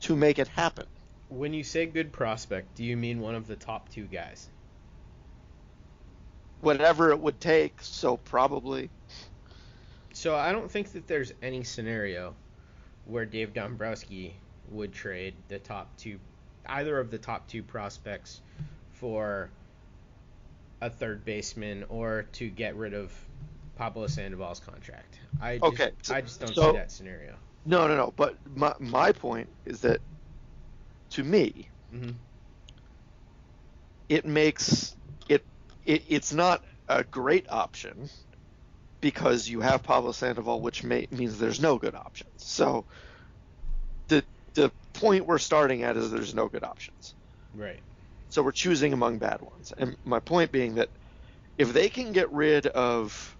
[0.00, 0.86] to make it happen.
[1.28, 4.48] When you say good prospect, do you mean one of the top two guys?
[6.60, 8.90] Whatever it would take, so probably.
[10.12, 12.34] So I don't think that there's any scenario
[13.04, 14.34] where Dave Dombrowski
[14.70, 16.18] would trade the top two,
[16.66, 18.40] either of the top two prospects
[18.92, 19.50] for
[20.80, 23.12] a third baseman or to get rid of
[23.76, 25.18] Pablo Sandoval's contract.
[25.40, 27.34] I just, Okay, so- I just don't so- see that scenario.
[27.64, 28.12] No, no, no.
[28.14, 30.00] But my my point is that
[31.10, 32.10] to me, hmm
[34.08, 34.94] it makes
[35.28, 35.44] it,
[35.84, 38.08] it it's not a great option
[39.00, 42.30] because you have Pablo Sandoval, which may, means there's no good options.
[42.36, 42.84] So
[44.08, 44.22] the
[44.54, 47.14] the point we're starting at is there's no good options.
[47.54, 47.80] Right.
[48.36, 49.72] So we're choosing among bad ones.
[49.78, 50.90] And my point being that
[51.56, 53.34] if they can get rid of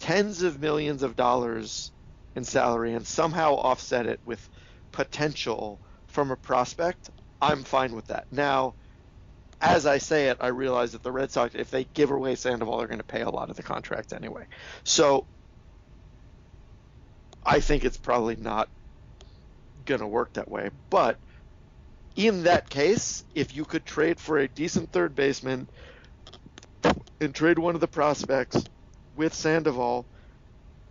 [0.00, 1.92] tens of millions of dollars
[2.36, 4.46] in salary and somehow offset it with
[4.90, 7.08] potential from a prospect,
[7.40, 8.26] I'm fine with that.
[8.30, 8.74] Now,
[9.62, 12.76] as I say it, I realize that the Red Sox, if they give away Sandoval,
[12.76, 14.44] they're going to pay a lot of the contract anyway.
[14.84, 15.24] So
[17.46, 18.68] I think it's probably not
[19.86, 20.68] going to work that way.
[20.90, 21.16] But
[22.16, 25.68] in that case, if you could trade for a decent third baseman
[27.20, 28.62] and trade one of the prospects
[29.16, 30.06] with Sandoval,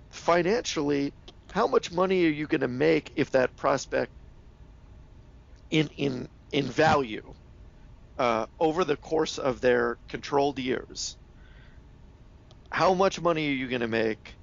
[0.09, 1.13] financially,
[1.51, 4.11] how much money are you going to make if that prospect
[5.69, 7.33] in in in value
[8.17, 11.17] uh, over the course of their controlled years?
[12.71, 14.33] How much money are you going to make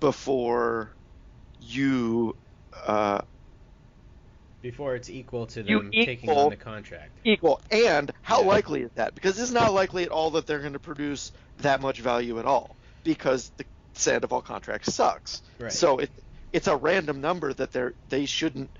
[0.00, 0.94] before
[1.60, 2.36] you
[2.86, 3.22] uh,
[4.64, 7.10] Before it's equal to You them taking on the contract.
[7.22, 7.60] equal.
[7.70, 8.46] And how Yeah.
[8.46, 9.14] likely is that?
[9.14, 12.46] Because it's not likely at all that they're going to produce that much value at
[12.46, 15.42] all because the Sandoval contract sucks.
[15.60, 15.70] Right.
[15.70, 16.10] So it
[16.54, 18.70] it's a random number that they're they shouldn't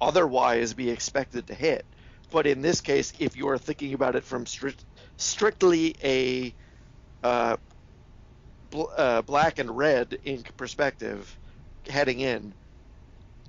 [0.00, 1.84] otherwise be expected to hit.
[2.30, 4.84] But in this case, if you are thinking about it from strict,
[5.16, 6.54] strictly a
[7.24, 7.56] uh,
[8.70, 11.36] bl- uh, black and red ink perspective,
[11.88, 12.54] heading in,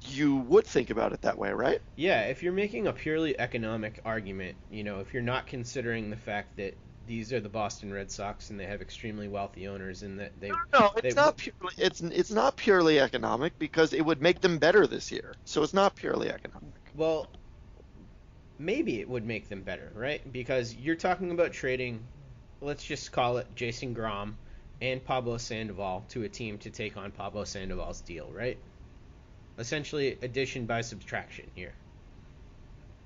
[0.01, 1.81] you would think about it that way, right?
[1.95, 6.17] Yeah, if you're making a purely economic argument, you know, if you're not considering the
[6.17, 10.19] fact that these are the Boston Red Sox and they have extremely wealthy owners and
[10.19, 14.05] that they No, no it's they- not purely it's it's not purely economic because it
[14.05, 15.33] would make them better this year.
[15.45, 16.93] So it's not purely economic.
[16.93, 17.31] well
[18.57, 20.31] maybe it would make them better, right?
[20.31, 22.07] Because you're talking about trading
[22.61, 24.37] let's just call it Jason Groome
[24.81, 28.59] and Pablo Sandoval to a team to take on Pablo Sandoval's deal, right?
[29.57, 31.73] Essentially addition by subtraction here.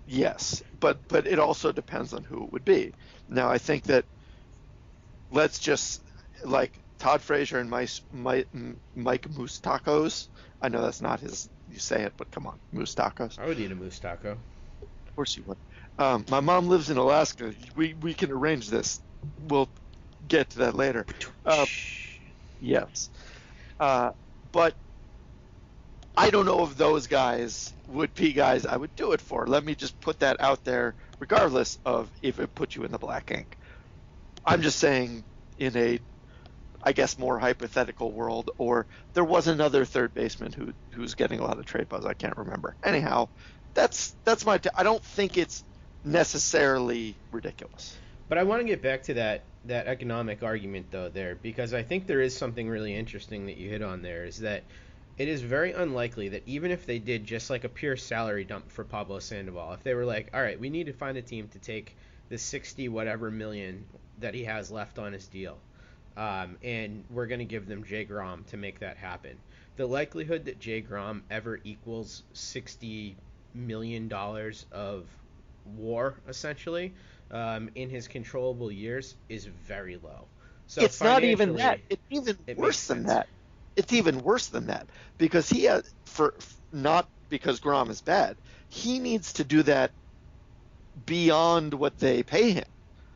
[0.07, 2.93] Yes, but but it also depends on who it would be.
[3.27, 4.05] Now I think that
[5.31, 6.01] let's just
[6.43, 8.47] like Todd Frazier and Mike Mike,
[8.95, 10.27] Mike Moose Tacos.
[10.61, 11.49] I know that's not his.
[11.71, 13.39] You say it, but come on, Moose Tacos.
[13.39, 14.37] I would eat a moose taco.
[14.81, 15.57] Of course you would.
[15.97, 17.53] Um, my mom lives in Alaska.
[17.75, 19.01] We we can arrange this.
[19.47, 19.69] We'll
[20.27, 21.05] get to that later.
[21.45, 21.65] Uh,
[22.61, 23.09] Yes.
[23.79, 24.11] Uh,
[24.51, 24.73] but
[26.17, 29.47] I don't know if those guys would be guys I would do it for.
[29.47, 32.97] Let me just put that out there, regardless of if it put you in the
[32.97, 33.57] black ink.
[34.45, 35.23] I'm just saying,
[35.57, 35.99] in a,
[36.83, 41.43] I guess, more hypothetical world, or there was another third baseman who who's getting a
[41.43, 42.05] lot of trade buzz.
[42.05, 42.75] I can't remember.
[42.83, 43.27] Anyhow,
[43.73, 44.59] that's that's my.
[44.75, 45.63] I don't think it's
[46.03, 47.97] necessarily ridiculous.
[48.29, 51.81] But I want to get back to that that economic argument though there because I
[51.81, 54.63] think there is something really interesting that you hit on there is that
[55.17, 58.69] it is very unlikely that even if they did just like a pure salary dump
[58.71, 61.47] for Pablo Sandoval, if they were like, all right, we need to find a team
[61.49, 61.95] to take
[62.29, 63.85] the 60 whatever million
[64.19, 65.57] that he has left on his deal,
[66.17, 69.37] um, and we're going to give them Jay Groome to make that happen.
[69.77, 73.15] The likelihood that Jay Groome ever equals 60
[73.53, 75.05] million dollars of
[75.77, 76.93] war essentially
[77.31, 80.25] um, in his controllable years is very low.
[80.67, 81.79] So it's not even that.
[81.89, 83.27] It's even worse than that.
[83.75, 86.35] It's even worse than that because he has for
[86.71, 88.37] not because Groome is bad.
[88.69, 89.93] He needs to do that
[91.05, 92.65] beyond what they pay him.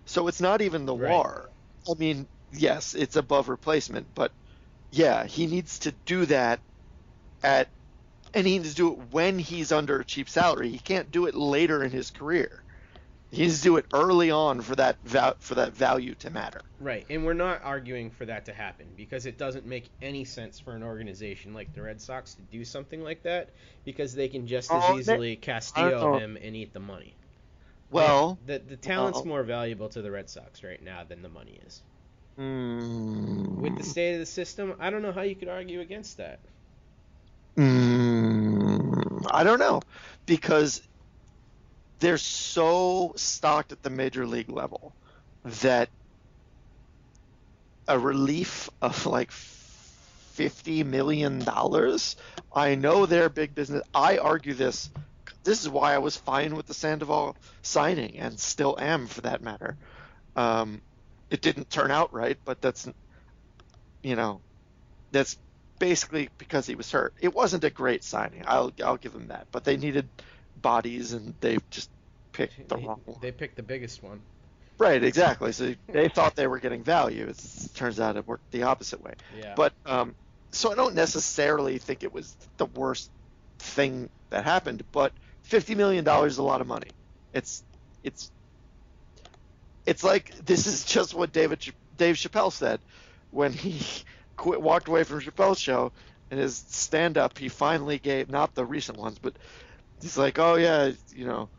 [0.06, 0.96] So it's not even the Right.
[0.96, 1.52] war.
[1.90, 4.34] I mean, yes, it's above replacement, but
[4.92, 6.62] yeah, he needs to do that
[7.44, 7.72] at
[8.34, 10.70] and he needs to do it when he's under a cheap salary.
[10.72, 12.64] He can't do it later in his career.
[13.32, 16.62] He needs to do it early on for that val- for that value to matter.
[16.80, 20.60] Right, and we're not arguing for that to happen because it doesn't make any sense
[20.60, 23.52] for an organization like the Red Sox to do something like that
[23.86, 27.14] because they can just as Oh, easily I Castillo him and eat the money.
[27.92, 31.30] Well, the the talent's well- more valuable to the Red Sox right now than the
[31.30, 31.84] money is.
[32.40, 33.58] Mm.
[33.58, 36.40] With the state of the system, I don't know how you could argue against that.
[37.58, 39.82] Mm, I don't know
[40.26, 40.82] because
[42.00, 44.94] they're so stocked at the major league level
[45.44, 45.90] that
[47.88, 52.16] a relief of like fifty million dollars.
[52.54, 53.84] I know they're big business.
[53.94, 54.90] I argue this.
[55.44, 59.42] This is why I was fine with the Sandoval signing, and still am for that
[59.42, 59.78] matter.
[60.36, 60.82] Um,
[61.30, 62.88] it didn't turn out right, but that's,
[64.04, 64.42] you know,
[65.12, 65.38] that's
[65.80, 67.14] basically because he was hurt.
[67.20, 68.44] It wasn't a great signing.
[68.46, 70.08] I'll I'll give them that, but they needed
[70.62, 71.90] bodies, and they just
[72.32, 73.18] picked the wrong one.
[73.22, 74.22] They picked the biggest one.
[74.78, 75.52] Right, exactly.
[75.52, 77.28] So they thought they were getting value.
[77.28, 79.14] It turns out it worked the opposite way.
[79.38, 79.54] Yeah.
[79.56, 80.16] But um,
[80.52, 83.12] so I don't necessarily think it was the worst
[83.60, 84.84] thing that happened.
[84.92, 85.12] But
[85.44, 86.90] fifty million dollars is a lot of money.
[87.34, 87.64] It's
[88.04, 88.32] it's
[89.86, 91.60] it's like this is just what David
[91.98, 92.80] Dave Chappelle said
[93.32, 93.82] when he
[94.38, 95.92] quit, walked away from Chappelle's show
[96.32, 97.38] and his stand up.
[97.38, 99.34] He finally gave not the recent ones, but
[100.02, 101.50] he's like, oh yeah, you know,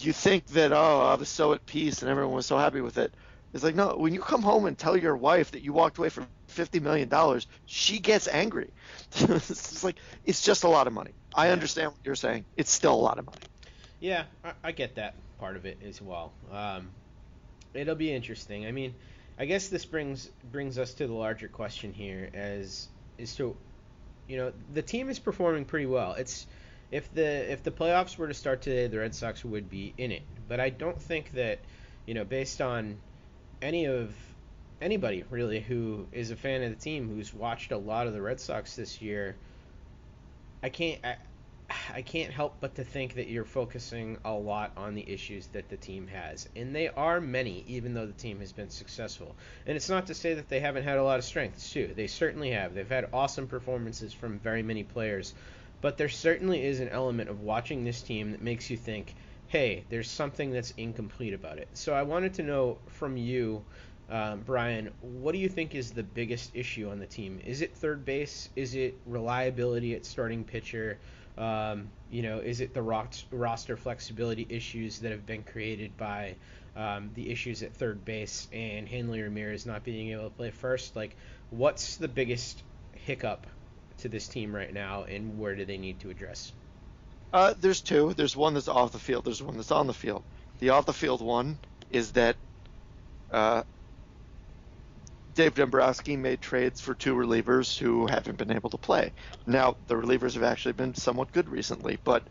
[0.00, 2.98] you think that oh I was so at peace and everyone was so happy with
[2.98, 3.14] it.
[3.52, 6.08] It's like no, when you come home and tell your wife that you walked away
[6.08, 8.72] from fifty million dollars, she gets angry.
[9.12, 11.14] it's like it's just a lot of money.
[11.34, 11.50] I Yeah.
[11.50, 12.46] understand what you're saying.
[12.56, 13.46] It's still a lot of money.
[14.00, 16.34] Yeah, I, I get that part of it as well.
[16.50, 16.92] Um,
[17.74, 18.66] it'll be interesting.
[18.66, 18.96] I mean,
[19.38, 23.56] I guess this brings brings us to the larger question here, as is to,
[24.26, 26.14] you know, the team is performing pretty well.
[26.14, 26.46] It's
[26.92, 30.12] if the if the playoffs were to start today, the Red Sox would be in
[30.12, 30.22] it.
[30.46, 31.58] But I don't think that,
[32.06, 32.98] you know, based on
[33.60, 34.14] any of
[34.80, 38.20] anybody really who is a fan of the team who's watched a lot of the
[38.20, 39.34] Red Sox this year,
[40.62, 41.16] I can't I,
[41.94, 45.70] I can't help but to think that you're focusing a lot on the issues that
[45.70, 46.46] the team has.
[46.54, 49.34] And they are many, even though the team has been successful.
[49.66, 51.92] And it's not to say that they haven't had a lot of strengths, too.
[51.96, 52.74] They certainly have.
[52.74, 55.32] They've had awesome performances from very many players.
[55.82, 59.14] But there certainly is an element of watching this team that makes you think,
[59.48, 61.68] hey, there's something that's incomplete about it.
[61.74, 63.62] So I wanted to know from you,
[64.08, 67.40] um, Bryan, what do you think is the biggest issue on the team?
[67.44, 68.48] Is it third base?
[68.54, 70.98] Is it reliability at starting pitcher?
[71.36, 76.36] Um, you know, is it the ros- roster flexibility issues that have been created by
[76.76, 80.94] um, the issues at third base and Hanley Ramirez not being able to play first?
[80.94, 81.16] Like,
[81.50, 83.48] what's the biggest hiccup
[84.02, 86.52] to this team right now, and where do they need to address?
[87.32, 88.12] Uh, there's two.
[88.14, 89.24] There's one that's off the field.
[89.24, 90.22] There's one that's on the field.
[90.58, 91.58] The off the field one
[91.90, 92.36] is that
[93.30, 93.62] uh,
[95.34, 99.12] Dave Dombrowski made trades for two relievers who haven't been able to play.
[99.46, 102.22] Now the relievers have actually been somewhat good recently, but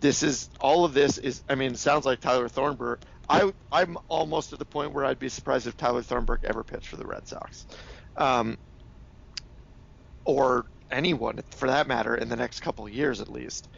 [0.00, 1.42] this is all of this is.
[1.48, 3.00] I mean, it sounds like Tyler Thornburg.
[3.28, 6.88] I I'm almost at the point where I'd be surprised if Tyler Thornburg ever pitched
[6.88, 7.66] for the Red Sox,
[8.16, 8.58] um,
[10.24, 13.68] or anyone for that matter in the next couple years at least.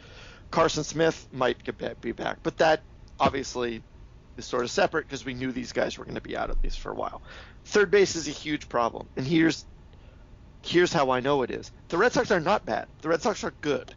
[0.51, 1.57] Carson Smith might
[2.01, 2.81] be back, but that
[3.19, 3.83] obviously
[4.37, 6.63] is sort of separate because we knew these guys were going to be out at
[6.63, 7.21] least for a while.
[7.65, 9.65] Third base is a huge problem, and here's
[10.61, 11.71] here's how I know it is.
[11.89, 12.87] The Red Sox are not bad.
[13.01, 13.93] The Red Sox are good.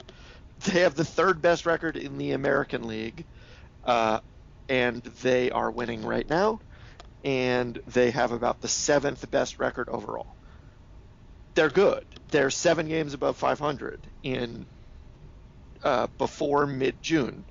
[0.67, 3.25] They have the third best record in the American League,
[3.85, 4.21] uh,
[4.69, 6.61] and they are winning right now,
[7.25, 10.35] and they have about the seventh best record overall.
[11.55, 12.05] They're good.
[12.31, 14.67] They're seven games above 500 in
[15.83, 17.45] uh, before mid June.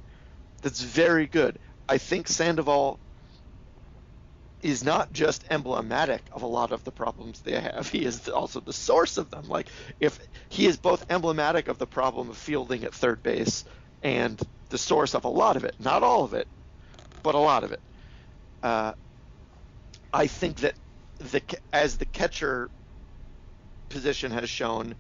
[0.62, 1.58] That's very good.
[1.88, 3.00] I think Sandoval
[4.62, 7.88] is not just emblematic of a lot of the problems they have.
[7.88, 9.48] He is also the source of them.
[9.48, 9.68] Like
[10.00, 13.63] if he is both emblematic of the problem of fielding at third base
[14.04, 14.39] and
[14.70, 16.48] the source of a lot of it, not all of it,
[17.24, 17.80] but a lot of it.
[18.62, 18.94] Uh,
[20.13, 20.76] I think that
[21.20, 22.70] the as the catcher
[23.89, 24.95] position has shown,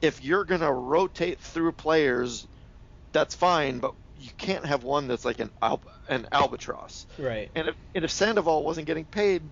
[0.00, 2.46] if you're going to rotate through players,
[3.12, 7.06] that's fine, but you can't have one that's like an al- an albatross.
[7.18, 7.50] Right.
[7.54, 9.42] And if and if Sandoval wasn't getting paid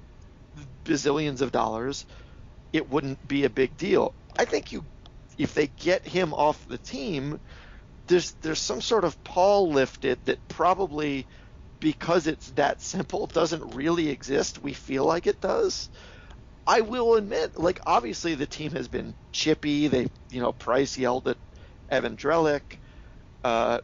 [0.85, 2.07] bazillions of dollars,
[2.73, 4.15] it wouldn't be a big deal.
[4.39, 4.85] I think you
[5.39, 7.41] if they get him off the team,
[8.09, 11.27] there's there's some sort of pall lifted that probably
[11.81, 14.63] because it's that simple doesn't really exist.
[14.63, 15.89] We feel like it does.
[16.69, 19.89] I will admit, like obviously the team has been chippy.
[19.89, 21.39] They, you know, Price yelled at
[21.89, 22.77] Evan Drellich.
[23.43, 23.79] Uh,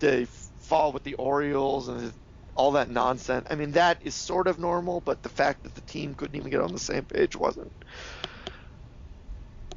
[0.00, 2.14] they fall with the Orioles and
[2.54, 3.46] all that nonsense.
[3.50, 6.50] I mean, that is sort of normal, but the fact that the team couldn't even
[6.50, 7.72] get on the same page wasn't.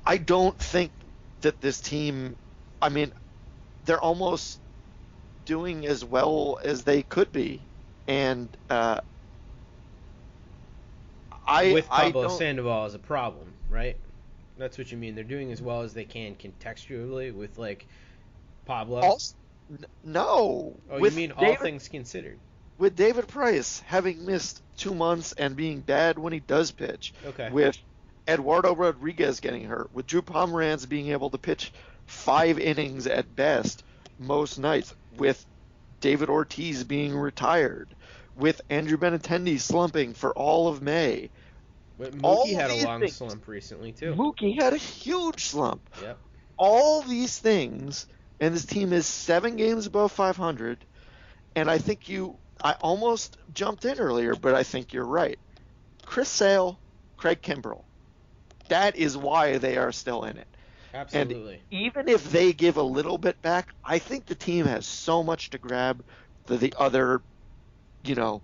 [0.06, 0.92] I don't think
[1.42, 2.38] that this team.
[2.82, 3.12] I mean,
[3.86, 4.62] they're almost
[5.46, 7.60] doing as well as they could be,
[8.08, 9.02] and uh,
[11.48, 13.98] I with Pablo Sandoval as a problem, right?
[14.58, 15.16] That's what you mean.
[15.16, 17.86] They're doing as well as they can contextually with like
[18.66, 19.02] Pablo.
[19.02, 19.36] Also,
[20.04, 20.76] no.
[20.92, 22.38] oh, with you mean all David, things considered?
[22.78, 27.50] with David Price having missed two months and being bad when he does pitch, Okay.
[27.52, 27.78] with
[28.28, 31.72] Eduardo Rodriguez getting hurt, with Drew Pomeranz being able to pitch
[32.06, 33.84] five innings at best
[34.20, 35.46] most nights, with
[36.02, 37.88] David Ortiz being retired,
[38.36, 41.30] with Andrew Benintendi slumping for all of May.
[41.98, 44.14] But all Mookie had a long things- slump recently too.
[44.14, 45.82] Mookie had a huge slump.
[46.02, 46.20] Yep.
[46.58, 48.08] all these things,
[48.40, 50.86] and this team is seven games above 500.
[51.56, 55.38] And I think you, I almost jumped in earlier, but I think you're right.
[56.06, 56.80] Chris Sale,
[57.18, 57.84] Craig Kimbrel.
[58.70, 60.48] That is why they are still in it.
[60.94, 61.56] Absolutely.
[61.56, 65.24] And Even if they give a little bit back, I think the team has so
[65.24, 66.04] much to grab
[66.46, 67.22] that the other,
[68.08, 68.42] you know,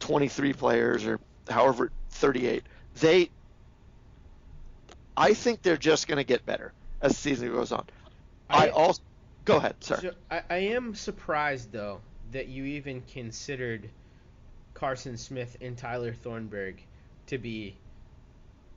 [0.00, 2.62] 23 players or however 38,
[3.00, 3.30] they,
[5.16, 7.84] I think they're just going to get better as the season goes on.
[8.48, 9.02] I, I- also
[9.44, 9.76] go ahead.
[9.80, 9.96] sir.
[9.96, 12.00] So I, I am surprised though
[12.32, 13.88] that you even considered
[14.74, 16.80] Carson Smith and Tyler Thornburg
[17.26, 17.74] to be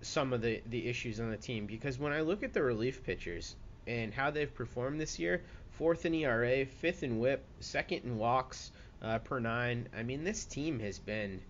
[0.01, 3.03] some of the, the issues on the team because when I look at the relief
[3.03, 3.55] pitchers
[3.87, 8.71] and how they've performed this year, fourth in ERA, fifth in WHIP, second in walks
[9.03, 9.89] uh, per nine.
[9.95, 11.41] I mean, this team has been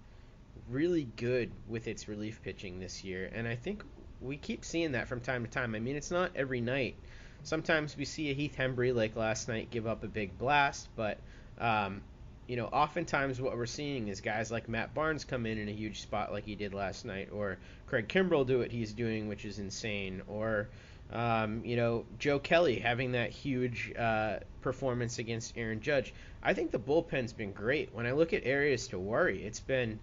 [0.70, 3.84] really good with its relief pitching this year, and I think
[4.22, 5.76] we keep seeing that from time to time.
[5.76, 6.96] I mean, it's not every night.
[7.44, 11.18] Sometimes we see a Heath Hembree like last night give up a big blast, but
[11.60, 12.02] um,
[12.48, 15.74] you know, oftentimes what we're seeing is guys like Matt Barnes come in in a
[15.74, 19.46] huge spot like he did last night, or Craig Kimbrel do what he's doing, which
[19.46, 20.70] is insane, or
[21.12, 26.14] um, you know, Joe Kelly having that huge uh, performance against Aaron Judge.
[26.42, 27.94] I think the bullpen's been great.
[27.94, 30.00] When I look at areas to worry, it's been,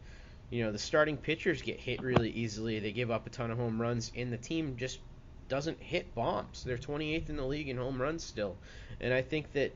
[0.50, 2.78] you know, the starting pitchers get hit really easily.
[2.78, 5.00] They give up a ton of home runs, and the team just
[5.48, 6.62] doesn't hit bombs.
[6.64, 8.56] They're 28th in the league in home runs still,
[9.00, 9.74] and I think that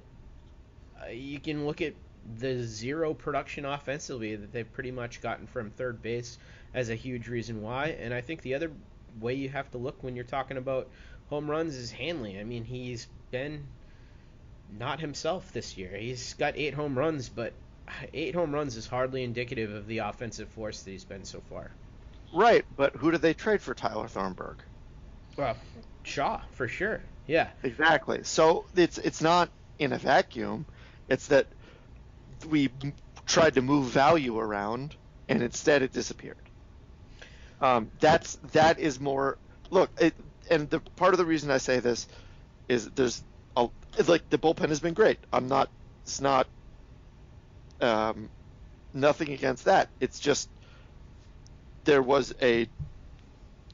[1.03, 1.95] uh, you can look at
[2.39, 6.39] the zero production offensively that they've pretty much gotten from third base
[6.73, 7.89] as a huge reason why.
[7.89, 8.71] And I think the other
[9.21, 10.89] way you have to look when you're talking about
[11.35, 12.39] home runs is Hanley.
[12.39, 13.67] I mean, he's been
[14.79, 15.91] not himself this year.
[15.97, 17.53] He's got eight home runs, but
[18.13, 21.73] eight home runs is hardly indicative of the offensive force that he's been so far.
[22.33, 24.59] Right, but who did they trade for Tyler Thornburg?
[25.37, 25.57] Well,
[26.05, 27.01] Shaw for sure.
[27.27, 27.49] Yeah.
[27.65, 28.21] Exactly.
[28.23, 29.49] So it's it's not
[29.81, 30.67] in a vacuum.
[31.09, 31.49] It's that
[32.49, 32.71] we
[33.27, 34.95] tried to move value around,
[35.29, 36.37] and instead it disappeared.
[37.61, 39.37] Um, that's that is more.
[39.71, 40.15] Look, it,
[40.51, 42.07] and the part of the reason I say this
[42.69, 43.23] is there's
[43.57, 43.69] a,
[44.07, 45.19] like the bullpen has been great.
[45.33, 45.69] I'm not.
[46.05, 46.47] It's not.
[47.81, 48.29] Um,
[48.93, 49.89] nothing against that.
[50.01, 50.49] It's just
[51.85, 52.69] there was a.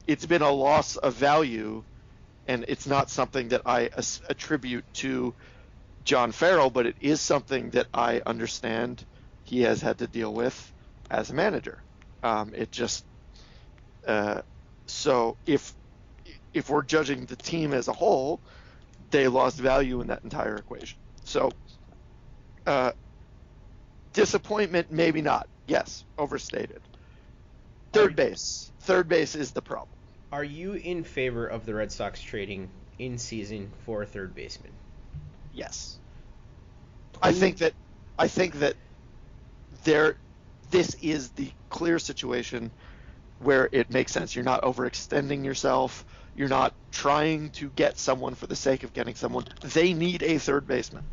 [0.07, 1.83] It's been a loss of value
[2.47, 3.89] and it's not something that I
[4.29, 5.33] attribute to
[6.03, 9.05] John Farrell, but it is something that I understand
[9.43, 10.73] he has had to deal with
[11.09, 11.81] as a manager.
[12.23, 13.05] Um, it just
[14.07, 14.41] uh,
[14.87, 15.73] so if
[16.53, 18.39] if we're judging the team as a whole,
[19.11, 20.97] they lost value in that entire equation.
[21.23, 21.51] So
[22.65, 22.91] uh,
[24.13, 25.47] disappointment, maybe not.
[25.67, 26.81] Yes, overstated.
[27.93, 28.71] Third base.
[28.81, 29.89] Third base is the problem.
[30.31, 34.71] Are you in favor of the Red Sox trading in season for a third baseman?
[35.53, 35.97] Yes.
[37.21, 37.73] I think that
[38.17, 38.75] I think that
[39.83, 40.15] there
[40.71, 42.71] this is the clear situation
[43.39, 44.35] where it makes sense.
[44.35, 46.05] You're not overextending yourself.
[46.41, 49.45] You're not trying to get someone for the sake of getting someone.
[49.61, 51.03] They need a third baseman.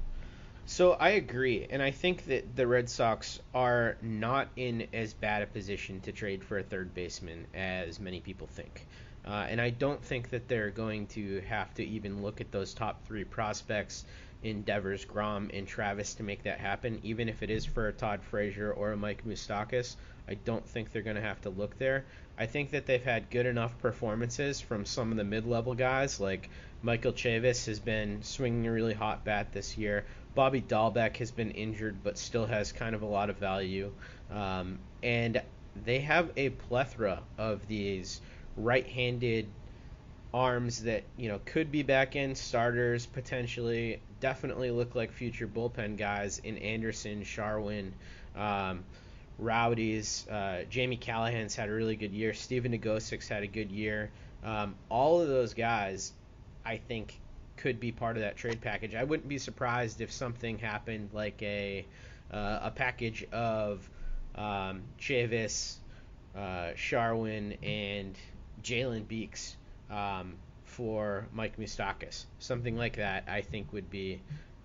[0.65, 5.43] So I agree, and I think that the Red Sox are not in as bad
[5.43, 8.87] a position to trade for a third baseman as many people think.
[9.27, 12.73] Uh, and I don't think that they're going to have to even look at those
[12.73, 14.07] top three prospects
[14.43, 17.01] in Devers, Groome, and Travis to make that happen.
[17.03, 20.91] Even if it is for a Todd Frazier or a Mike Moustakas, I don't think
[20.91, 22.07] they're going to have to look there.
[22.39, 26.49] I think that they've had good enough performances from some of the mid-level guys, like
[26.83, 30.05] Michael Chavis has been swinging a really hot bat this year.
[30.37, 33.93] Bobby Dalbec has been injured, but still has kind of a lot of value.
[34.31, 35.43] Um, and
[35.85, 38.21] they have a plethora of these
[38.57, 39.49] right-handed
[40.33, 44.01] arms that you know could be back end starters potentially.
[44.21, 47.93] Definitely look like future bullpen guys in Anderson, Shawaryn,
[48.37, 48.85] um,
[49.39, 50.27] Rowdies.
[50.29, 52.35] Uh, Jamie Callahan's had a really good year.
[52.35, 54.11] Stephen Nogosek's had a good year.
[54.45, 56.13] Um, all of those guys,
[56.65, 57.19] I think,
[57.57, 58.95] could be part of that trade package.
[58.95, 61.87] I wouldn't be surprised if something happened like a
[62.31, 63.89] uh, a package of
[64.35, 65.77] um, Chavis,
[66.37, 68.17] uh, Shawaryn and
[68.63, 69.57] Jalen Beeks
[69.91, 70.35] um,
[70.65, 72.27] for Mike Moustakas.
[72.39, 74.21] Something like that, I think, would be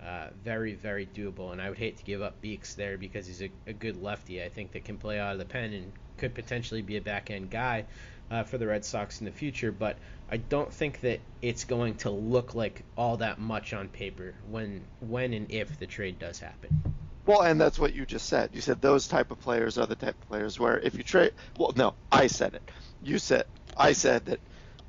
[0.06, 1.52] uh, very, very doable.
[1.52, 4.44] And I would hate to give up Beeks there because he's a, a, good lefty.
[4.44, 7.32] I think that can play out of the pen and could potentially be a back
[7.32, 7.86] end guy
[8.30, 9.72] uh, for the Red Sox in the future.
[9.72, 9.98] But
[10.30, 14.82] I don't think that it's going to look like all that much on paper when,
[15.00, 16.84] when and if the trade does happen.
[17.26, 18.50] Well, and that's what you just said.
[18.54, 21.32] You said those type of players are the type of players where if you trade,
[21.58, 22.70] well, no, I said it.
[23.02, 23.46] You said,
[23.78, 24.42] I said that,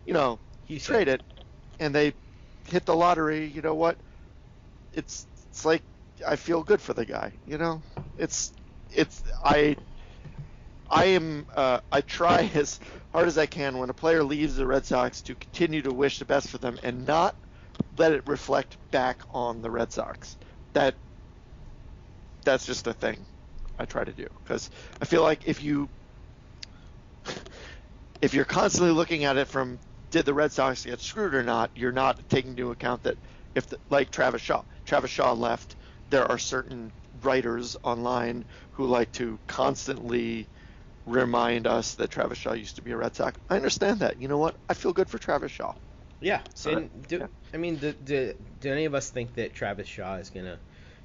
[0.04, 1.22] you know, you trade it,
[1.78, 2.14] and they
[2.68, 3.46] hit the lottery.
[3.46, 3.96] You know what?
[4.95, 5.82] It's it's like
[6.26, 7.32] I feel good for the guy.
[7.47, 7.82] You know,
[8.16, 8.53] it's
[8.90, 9.76] it's I
[10.90, 12.78] I am uh, I try as
[13.12, 16.18] hard as I can when a player leaves the Red Sox to continue to wish
[16.18, 17.36] the best for them and not
[17.99, 20.36] let it reflect back on the Red Sox.
[20.74, 20.97] That
[22.45, 23.26] that's just a thing
[23.78, 24.70] I try to do because
[25.01, 25.88] I feel like if you
[28.22, 29.80] if you're constantly looking at it from
[30.11, 33.18] did the Red Sox get screwed or not, you're not taking into account that
[33.55, 34.62] if the, like Travis Shaw,
[34.95, 35.74] Travis Shaw left,
[36.11, 40.47] there are certain writers online who like to constantly
[41.05, 43.36] remind us that Travis Shaw used to be a Red Sox.
[43.51, 44.22] I understand that.
[44.22, 44.55] You know what?
[44.68, 45.74] I feel good for Travis Shaw.
[46.20, 46.42] Yeah.
[46.55, 47.26] So, and do, yeah.
[47.53, 50.61] I mean, do, do, do any of us think that Travis Shaw is gonna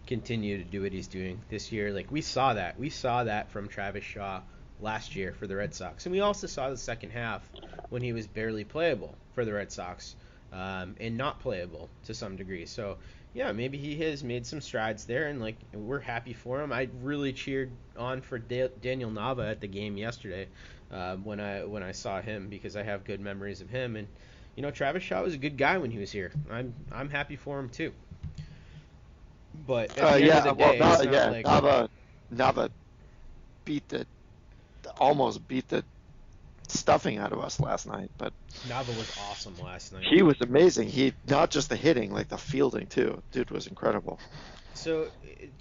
[0.06, 1.92] continue to do what he's doing this year.
[1.92, 2.78] Like we saw that.
[2.78, 4.42] We saw that from Travis Shaw
[4.80, 6.06] last year for the Red Sox.
[6.06, 7.42] And we also saw the second half
[7.90, 10.16] when he was barely playable for the Red Sox
[10.52, 12.68] um, and not playable to some degree.
[12.68, 12.98] So,
[13.34, 16.72] yeah, maybe he has made some strides there, and like we're happy for him.
[16.72, 20.48] I really cheered on for da- Daniel Nava at the game yesterday
[20.92, 23.96] uh, when I when I saw him because I have good memories of him.
[23.96, 24.08] And
[24.56, 26.32] you know, Travis Shaw was a good guy when he was here.
[26.50, 27.94] I'm I'm happy for him too.
[29.68, 31.90] But uh, yeah, day, well, yeah, like, Nava,
[32.34, 32.70] Nava
[33.66, 34.06] beat the
[35.00, 35.84] almost beat the
[36.72, 38.10] stuffing out of us last night.
[38.18, 38.34] But
[38.68, 40.04] Nava was awesome last night.
[40.04, 40.90] He was amazing.
[40.90, 43.22] He not just the hitting, like the fielding too.
[43.32, 44.20] Dude was incredible.
[44.74, 45.08] So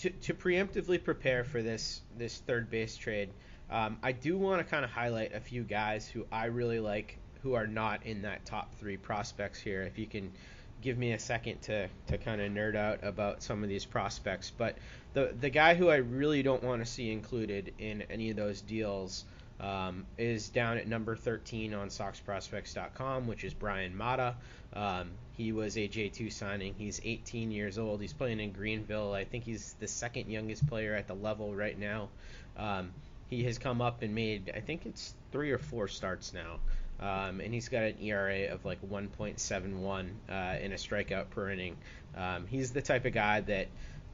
[0.00, 3.30] to, to preemptively prepare for this this third base trade,
[3.70, 7.18] um, I do want to kind of highlight a few guys who I really like
[7.42, 9.82] who are not in that top three prospects here.
[9.82, 10.32] If you can
[10.80, 14.52] give me a second to, to kind of nerd out about some of these prospects.
[14.56, 14.76] But
[15.14, 18.60] the the guy who I really don't want to see included in any of those
[18.60, 19.24] deals
[19.60, 24.36] um, is down at number 13 on SoxProspects.com, which is Bryan Mata.
[24.72, 26.74] Um, he was a J2 signing.
[26.76, 28.00] He's 18 years old.
[28.00, 29.12] He's playing in Greenville.
[29.12, 32.08] I think he's the second youngest player at the level right now.
[32.56, 32.92] Um,
[33.28, 36.58] he has come up and made, I think it's three or four starts now.
[37.00, 41.76] Um, and he's got an ERA of like 1.71 uh, in a strikeout per inning.
[42.16, 43.68] Um, he's the type of guy that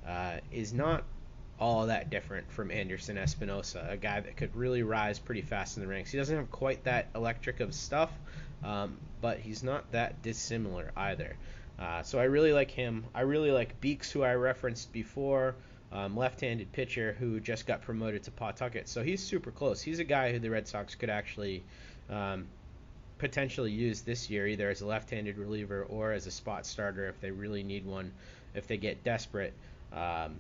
[0.07, 1.05] uh, is not
[1.59, 5.83] all that different from Anderson Espinoza, a guy that could really rise pretty fast in
[5.83, 6.11] the ranks.
[6.11, 8.11] He doesn't have quite that electric of stuff,
[8.65, 11.37] um, but he's not that dissimilar either.
[11.79, 13.05] Uh, so I really like him.
[13.15, 15.55] I really like Beeks, who I referenced before,
[15.93, 18.89] um, left-handed pitcher who just got promoted to Pawtucket.
[18.89, 19.81] So he's super close.
[19.81, 21.63] He's a guy who the Red Sox could actually
[22.11, 22.47] um,
[23.19, 27.21] potentially use this year, either as a left-handed reliever or as a spot starter if
[27.21, 28.13] they really need one,
[28.55, 29.55] if they get desperate.
[29.93, 30.37] Um,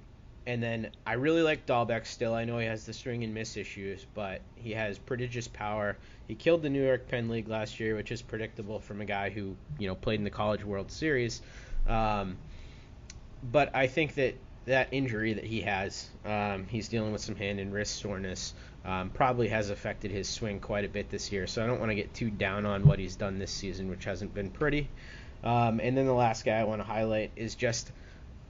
[0.46, 2.34] and then I really like Dalbec still.
[2.34, 5.96] I know he has the swing and miss issues, but he has prodigious power.
[6.28, 9.30] He killed the New York Penn League last year, which is predictable from a guy
[9.30, 11.40] who you know played in the College World Series.
[11.86, 12.36] Um,
[13.50, 14.34] but I think that
[14.66, 19.10] that injury that he has, um, he's dealing with some hand and wrist soreness um,
[19.10, 21.46] probably has affected his swing quite a bit this year.
[21.46, 24.04] So I don't want to get too down on what he's done this season, which
[24.04, 24.88] hasn't been pretty.
[25.42, 27.92] Um, and then the last guy I want to highlight is just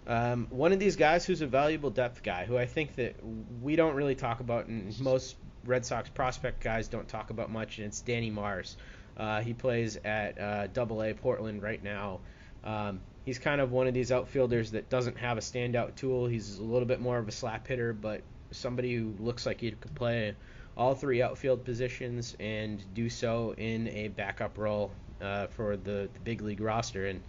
[0.07, 3.17] um, one of these guys who's a valuable depth guy, who I think that
[3.63, 7.79] we don't really talk about, and most Red Sox prospect guys don't talk about much,
[7.79, 8.77] and it's Danny Mars.
[9.17, 12.21] Uh, he plays at uh, Double A Portland right now.
[12.65, 16.27] Um, he's kind of one of these outfielders that doesn't have a standout tool.
[16.27, 19.71] He's a little bit more of a slap hitter, but somebody who looks like he
[19.71, 20.35] could play
[20.77, 24.91] all three outfield positions and do so in a backup role
[25.21, 27.07] uh, for the, the big league roster.
[27.07, 27.23] And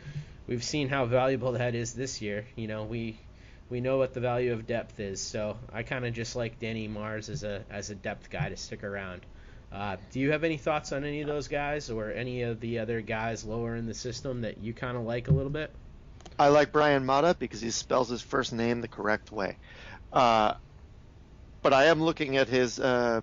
[0.47, 2.45] we've seen how valuable that is this year.
[2.55, 3.17] You know, we
[3.69, 5.19] we know what the value of depth is.
[5.21, 8.57] So I kind of just like Danny Mars as a as a depth guy to
[8.57, 9.21] stick around.
[9.71, 12.79] Uh, do you have any thoughts on any of those guys or any of the
[12.79, 15.71] other guys lower in the system that you kind of like a little bit?
[16.37, 19.57] I like Bryan Mata because he spells his first name the correct way.
[20.13, 20.53] Uh,
[21.61, 23.21] but I am looking at his uh,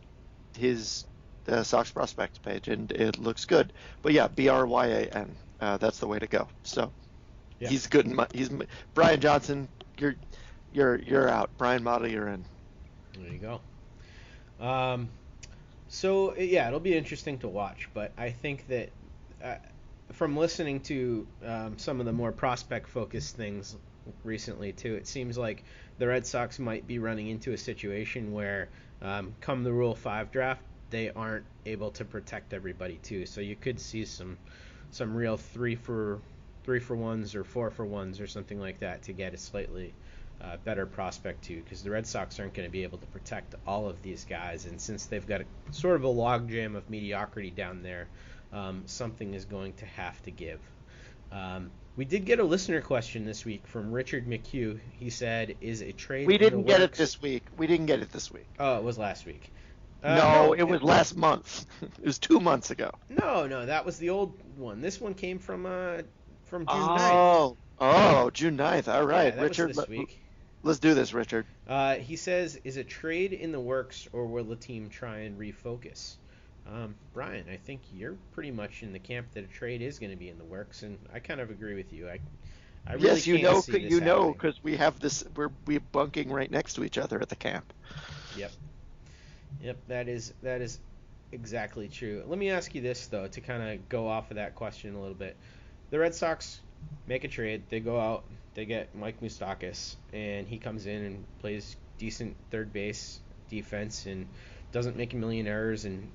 [0.58, 1.04] his
[1.48, 3.72] uh, Sox prospects page, and it looks good.
[4.02, 5.34] But yeah, B R Y A N.
[5.60, 6.48] Uh, that's the way to go.
[6.64, 6.90] So
[7.62, 7.68] yeah.
[7.68, 8.06] he's good.
[8.06, 8.50] In my, he's
[8.94, 9.68] Brian Johnson.
[9.98, 10.16] You're
[10.72, 11.56] you're you're out.
[11.58, 12.44] Bryan Mata, you're in.
[13.18, 13.60] There you go.
[14.64, 15.08] Um,
[15.88, 18.88] So yeah, it'll be interesting to watch, but I think that
[19.44, 19.56] uh,
[20.12, 23.76] from listening to um, some of the more prospect-focused things
[24.24, 25.64] recently too, it seems like
[25.98, 28.70] the Red Sox might be running into a situation where,
[29.02, 33.26] um, come the Rule Five draft, they aren't able to protect everybody too.
[33.26, 34.38] So you could see some
[34.90, 36.20] some real three for
[36.64, 39.94] three for ones or four for ones or something like that to get a slightly
[40.42, 43.54] uh, better prospect too, because the Red Sox aren't going to be able to protect
[43.66, 47.50] all of these guys, and since they've got a, sort of a logjam of mediocrity
[47.50, 48.08] down there,
[48.52, 50.60] um, something is going to have to give.
[51.30, 54.80] Um, we did get a listener question this week from Richard McHugh.
[54.98, 56.98] He said, "Is a trade?" We didn't get works?
[56.98, 57.44] it this week.
[57.56, 58.48] We didn't get it this week.
[58.58, 59.52] Oh, it was last week.
[60.02, 61.66] Uh, no, it was last month.
[61.82, 62.90] it was two months ago.
[63.08, 64.80] No, no, that was the old one.
[64.80, 65.98] This one came from uh
[66.52, 66.98] from June 9th.
[67.00, 68.92] Oh, oh, June 9th.
[68.92, 69.74] All right, Yeah, Richard.
[69.74, 70.20] this week.
[70.62, 71.46] Let's do this, Richard.
[71.66, 75.38] Uh, he says, "Is a trade in the works, or will the team try and
[75.40, 76.16] refocus?"
[76.66, 80.10] Um, Bryan, I think you're pretty much in the camp that a trade is going
[80.10, 82.06] to be in the works, and I kind of agree with you.
[82.06, 82.20] I,
[82.86, 85.24] I really yes, you can't know, see this you know, because we have this.
[85.34, 87.72] We're we bunking right next to each other at the camp.
[88.36, 88.52] Yep.
[89.62, 90.78] Yep, that is that is
[91.32, 92.22] exactly true.
[92.26, 95.00] Let me ask you this though, to kind of go off of that question a
[95.00, 95.34] little bit.
[95.92, 96.58] The Red Sox
[97.06, 97.64] make a trade.
[97.68, 98.24] They go out,
[98.54, 103.20] they get Mike Moustakas, and he comes in and plays decent third base
[103.50, 104.26] defense and
[104.72, 106.10] doesn't make a million errors and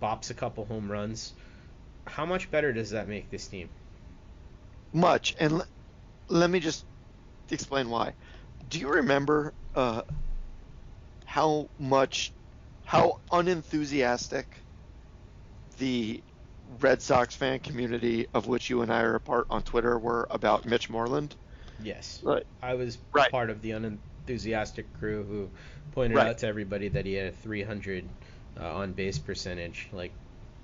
[0.00, 1.34] bops a couple home runs.
[2.06, 3.68] How much better does that make this team?
[4.92, 5.66] Much, and l-
[6.28, 6.84] let me just
[7.50, 8.14] explain why.
[8.68, 10.02] Do you remember uh,
[11.24, 12.32] how much,
[12.84, 14.46] how unenthusiastic
[15.78, 16.22] the
[16.68, 20.26] Red Sox fan community, of which you and I are a part on Twitter, were
[20.30, 21.34] about Mitch Moreland?
[21.82, 22.20] Yes.
[22.22, 22.44] Right.
[22.62, 23.30] I was Right.
[23.30, 25.48] part of the unenthusiastic crew who
[25.92, 26.26] pointed Right.
[26.28, 28.04] out to everybody that he had a 300
[28.60, 30.12] uh, on base percentage, like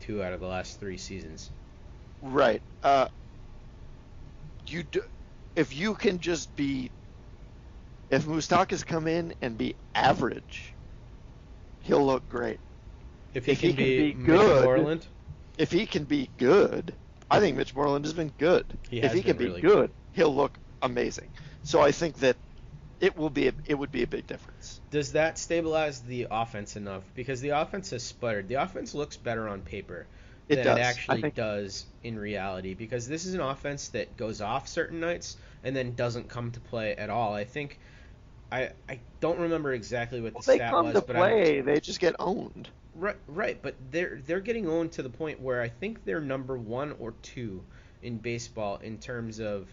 [0.01, 1.51] two out of the last three seasons.
[2.23, 2.63] Right.
[2.83, 3.09] Uh,
[4.67, 5.01] you do,
[5.57, 6.91] if you can just be,
[8.11, 10.75] if Moustakas come in and be average,
[11.83, 12.59] he'll look great.
[13.35, 15.07] If he, If can, he can be, be Mitch good, Moreland,
[15.59, 16.95] If he can be good,
[17.31, 18.65] I think Mitch Moreland has been good.
[18.91, 21.31] He if has he can been be really good, he'll look amazing.
[21.63, 22.37] So I think that
[23.01, 24.81] it will be a, it would be a big difference.
[24.91, 27.03] does that stabilize the offense enough?
[27.15, 28.49] Because the offense has sputtered.
[28.49, 30.07] The offense looks better on paper
[30.49, 30.79] It than does.
[30.79, 32.75] it actually think- does in reality.
[32.75, 36.61] Because this is an offense that goes off certain nights and then doesn't come to
[36.61, 37.35] play at all.
[37.35, 37.79] I think.
[38.53, 41.81] I, I don't remember exactly what the they stat come was, to but play, they
[41.81, 42.69] just get owned.
[42.95, 46.57] Right, right, but they're they're getting owned to the point where I think they're number
[46.57, 47.63] one or two
[48.03, 49.69] in baseball in terms of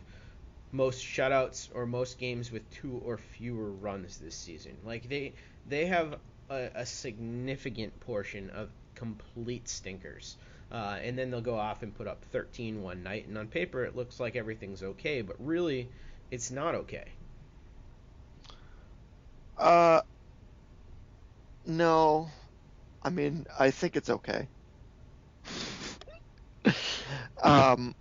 [0.71, 4.75] most shutouts or most games with two or fewer runs this season.
[4.83, 5.33] Like they
[5.67, 6.17] they have
[6.49, 10.37] a, a significant portion of complete stinkers.
[10.71, 13.83] Uh, and then they'll go off and put up 13 one night, and on paper
[13.83, 15.89] it looks like everything's okay, but really,
[16.31, 17.03] it's not okay.
[19.57, 20.01] Uh,
[21.65, 22.29] no,
[23.03, 24.47] I mean I think it's okay.
[27.43, 27.95] um,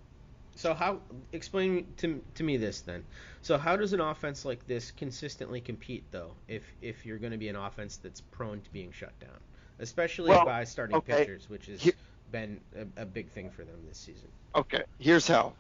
[0.57, 1.01] So how
[1.33, 3.05] explain to to me this then?
[3.43, 6.33] So how does an offense like this consistently compete though?
[6.49, 9.39] If if you're going to be an offense that's prone to being shut down,
[9.79, 11.21] especially Well, by starting okay.
[11.21, 11.95] pitchers, which has Here-
[12.31, 14.29] been a, a big thing for them this season.
[14.55, 15.53] Okay, here's how.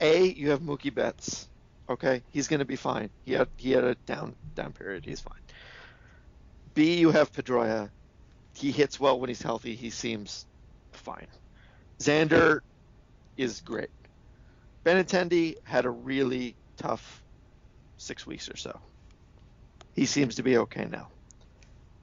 [0.00, 1.48] A, you have Mookie Betts.
[1.88, 3.10] Okay, he's going to be fine.
[3.24, 5.04] He had he had a down down period.
[5.04, 5.41] He's fine.
[6.74, 7.90] B, you have Pedroia.
[8.54, 9.74] He hits well when he's healthy.
[9.74, 10.46] He seems
[10.92, 11.26] fine.
[11.98, 12.60] Xander
[13.36, 13.90] is great.
[14.84, 17.22] Benintendi had a really tough
[17.98, 18.78] six weeks or so.
[19.94, 21.08] He seems to be okay now.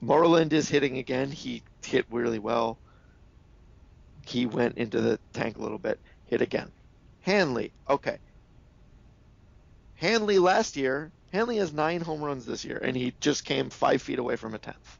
[0.00, 1.30] Moreland is hitting again.
[1.30, 2.78] He hit really well
[4.30, 6.70] he went into the tank a little bit, hit again.
[7.22, 8.18] Hanley, okay.
[9.96, 14.02] Hanley last year, Hanley has nine home runs this year, and he just came five
[14.02, 14.98] feet away from a tenth.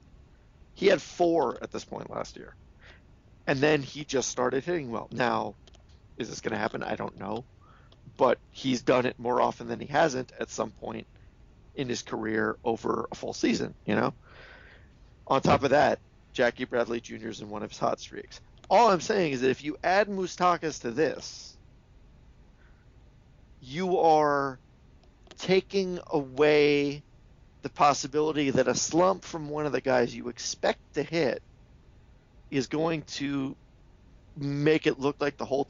[0.74, 2.54] He had four at this point last year.
[3.46, 5.08] And then he just started hitting well.
[5.10, 5.54] Now,
[6.16, 6.82] is this going to happen?
[6.82, 7.44] I don't know.
[8.16, 11.06] But he's done it more often than he hasn't at some point
[11.74, 14.14] in his career over a full season, you know?
[15.26, 15.98] On top of that,
[16.32, 17.28] Jackie Bradley Jr.
[17.28, 20.08] is in one of his hot streaks all I'm saying is that if you add
[20.08, 21.56] Moustakas to this,
[23.60, 24.58] you are
[25.42, 27.02] taking away
[27.62, 31.42] the possibility that a slump from one of the guys you expect to hit
[32.50, 33.54] is going to
[34.36, 35.66] make it look like the whole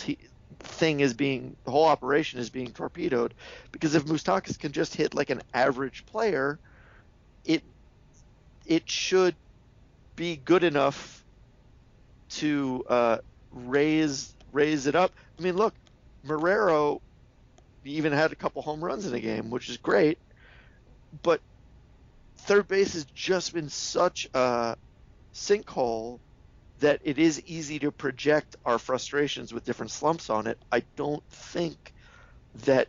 [0.60, 3.34] thing is being the whole operation is being torpedoed
[3.72, 6.58] because if Moustakas can just hit like an average player
[7.44, 7.62] it
[8.66, 9.34] it should
[10.16, 11.24] be good enough
[12.28, 13.18] to uh,
[13.52, 15.12] raise raise it up.
[15.38, 15.74] I mean, look,
[16.26, 17.00] Marrero
[17.84, 20.18] even had a couple home runs in a game, which is great,
[21.22, 21.40] but
[22.36, 24.76] third base has just been such a
[25.34, 26.18] sinkhole
[26.80, 30.58] that it is easy to project our frustrations with different slumps on it.
[30.72, 31.92] I don't think
[32.64, 32.88] that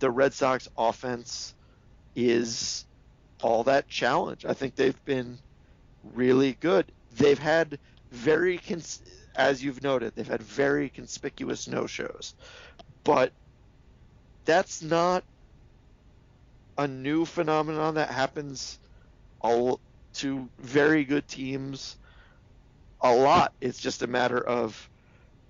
[0.00, 1.54] the Red Sox offense
[2.16, 2.84] is
[3.40, 4.44] all that challenge.
[4.44, 5.38] I think they've been
[6.12, 6.90] really good.
[7.16, 7.78] They've had
[8.10, 9.02] very, cons-
[9.36, 12.34] as you've noted, they've had very conspicuous no shows.
[13.04, 13.32] But
[14.44, 15.24] that's not
[16.76, 18.78] a new phenomenon that happens
[19.40, 19.80] all
[20.14, 21.96] to very good teams
[23.00, 23.52] a lot.
[23.60, 24.88] It's just a matter of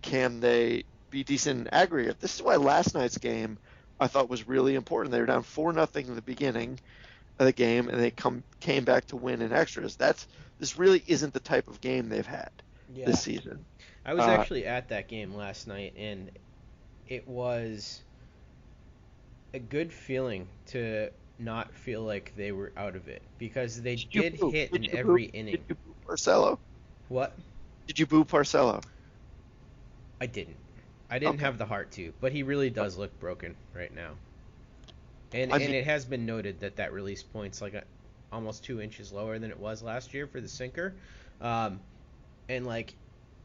[0.02, 2.20] can they be decent in aggregate.
[2.20, 3.58] This is why last night's game
[4.00, 5.12] I thought was really important.
[5.12, 6.80] They were down four nothing in the beginning
[7.38, 9.96] of the game, and they come came back to win in extras.
[9.96, 10.26] That's
[10.58, 12.50] this really isn't the type of game they've had
[12.92, 13.06] yeah.
[13.06, 13.64] this season.
[14.04, 16.30] I was uh, actually at that game last night, and
[17.08, 18.02] it was
[19.54, 24.38] a good feeling to not feel like they were out of it because they did,
[24.38, 25.52] did hit did in every boo, inning.
[25.52, 26.58] Did you boo Porcello?
[27.08, 27.32] What?
[27.86, 28.82] Did you boo Porcello?
[30.20, 30.56] I didn't.
[31.10, 31.44] I didn't okay.
[31.44, 34.12] have the heart to, but he really does look broken right now.
[35.32, 37.84] And I mean, and it has been noted that that release point's like a,
[38.32, 40.94] almost two inches lower than it was last year for the sinker,
[41.40, 41.80] um,
[42.48, 42.94] and like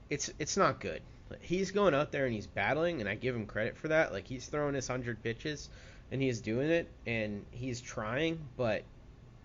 [0.09, 1.01] it's it's not good.
[1.41, 4.13] He's going out there and he's battling, and I give him credit for that.
[4.13, 5.69] Like he's throwing his hundred pitches,
[6.11, 8.83] and he's doing it, and he's trying, but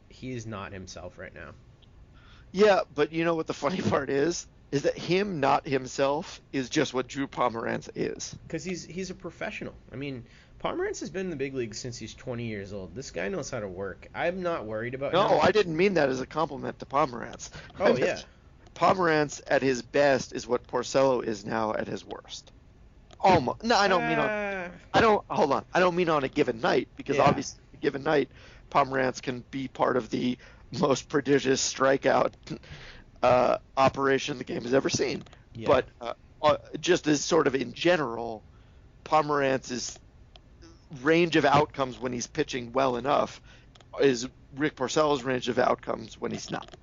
[0.08, 1.50] he's not himself right now.
[2.52, 4.46] Yeah, but you know what the funny part is?
[4.74, 8.34] is that him not himself is just what Drew Pomeranz is.
[8.44, 9.72] Because he's he's a professional.
[9.92, 10.24] I mean,
[10.58, 12.92] Pomeranz has been in the big leagues since he's 20 years old.
[12.92, 14.08] This guy knows how to work.
[14.16, 15.40] I'm not worried about no, him.
[15.42, 17.50] I didn't mean that as a compliment to Pomeranz.
[17.78, 18.20] Oh yeah.
[18.74, 22.50] Pomeranz at his best is what Porcello is now at his worst.
[23.20, 23.62] Almost.
[23.62, 24.18] No, I don't mean.
[24.18, 24.63] Uh.
[24.94, 25.24] I don't.
[25.28, 25.64] Hold on.
[25.74, 27.24] I don't mean on a given night because yeah.
[27.24, 28.28] obviously, a given night,
[28.70, 30.38] Pomeranz can be part of the
[30.78, 32.32] most prodigious strikeout
[33.22, 35.24] uh, operation the game has ever seen.
[35.54, 35.66] Yeah.
[35.66, 38.42] But uh, uh, just as sort of in general,
[39.04, 39.98] Pomeranz's
[41.02, 43.40] range of outcomes when he's pitching well enough
[44.00, 46.76] is Rick Porcello's range of outcomes when he's not.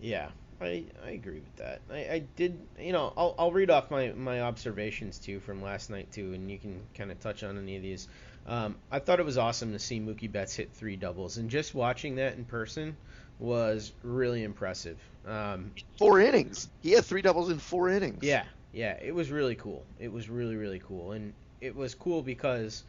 [0.00, 0.28] Yeah,
[0.60, 1.80] I, I agree with that.
[1.90, 5.90] I, I did, you know, I'll, I'll read off my, my observations too from last
[5.90, 8.08] night too, and you can kind of touch on any of these.
[8.46, 11.74] Um, I thought it was awesome to see Mookie Betts hit three doubles, and just
[11.74, 12.96] watching that in person
[13.38, 14.98] was really impressive.
[15.26, 16.68] Um, four innings.
[16.82, 18.22] He had three doubles in four innings.
[18.22, 18.96] Yeah, yeah.
[19.02, 19.84] It was really cool.
[19.98, 22.84] It was really really cool, and it was cool because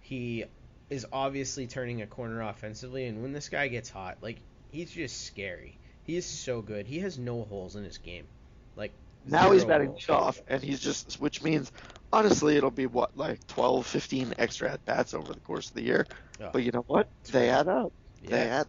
[0.00, 0.44] he
[0.90, 4.38] is obviously turning a corner offensively, and when this guy gets hot, like
[4.70, 5.78] he's just scary.
[6.06, 6.86] He is so good.
[6.86, 8.26] He has no holes in his game.
[8.76, 8.92] Like
[9.26, 11.72] now he's batting off, and he's just which means
[12.12, 15.82] honestly it'll be what like 12, 15 extra at bats over the course of the
[15.82, 16.06] year.
[16.40, 16.50] Oh.
[16.52, 17.08] But you know what?
[17.30, 17.92] They add up.
[18.22, 18.30] Yeah.
[18.30, 18.66] They add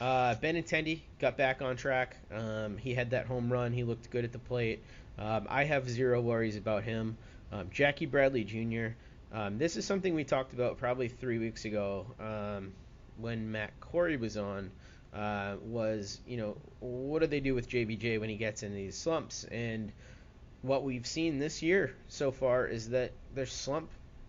[0.00, 2.16] uh, Benintendi got back on track.
[2.30, 3.72] Um, he had that home run.
[3.72, 4.82] He looked good at the plate.
[5.18, 7.16] Um, I have zero worries about him.
[7.50, 8.94] Um, Jackie Bradley Jr.
[9.32, 12.72] Um, this is something we talked about probably three weeks ago um,
[13.16, 14.70] when Matt Corey was on.
[15.16, 18.96] Uh, was you know what do they do with JBJ when he gets in these
[18.96, 19.44] slumps?
[19.44, 19.90] And
[20.60, 23.88] what we've seen this year so far is that their slump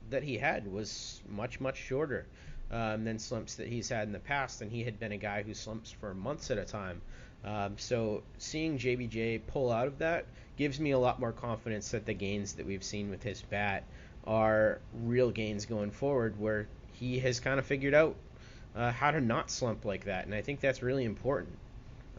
[0.09, 2.25] that he had was much much shorter
[2.71, 5.43] um, than slumps that he's had in the past, and he had been a guy
[5.43, 7.01] who slumps for months at a time.
[7.43, 10.25] Um, so seeing JBJ pull out of that
[10.55, 13.83] gives me a lot more confidence that the gains that we've seen with his bat
[14.25, 18.15] are real gains going forward, where he has kind of figured out
[18.77, 21.57] uh, how to not slump like that, and I think that's really important.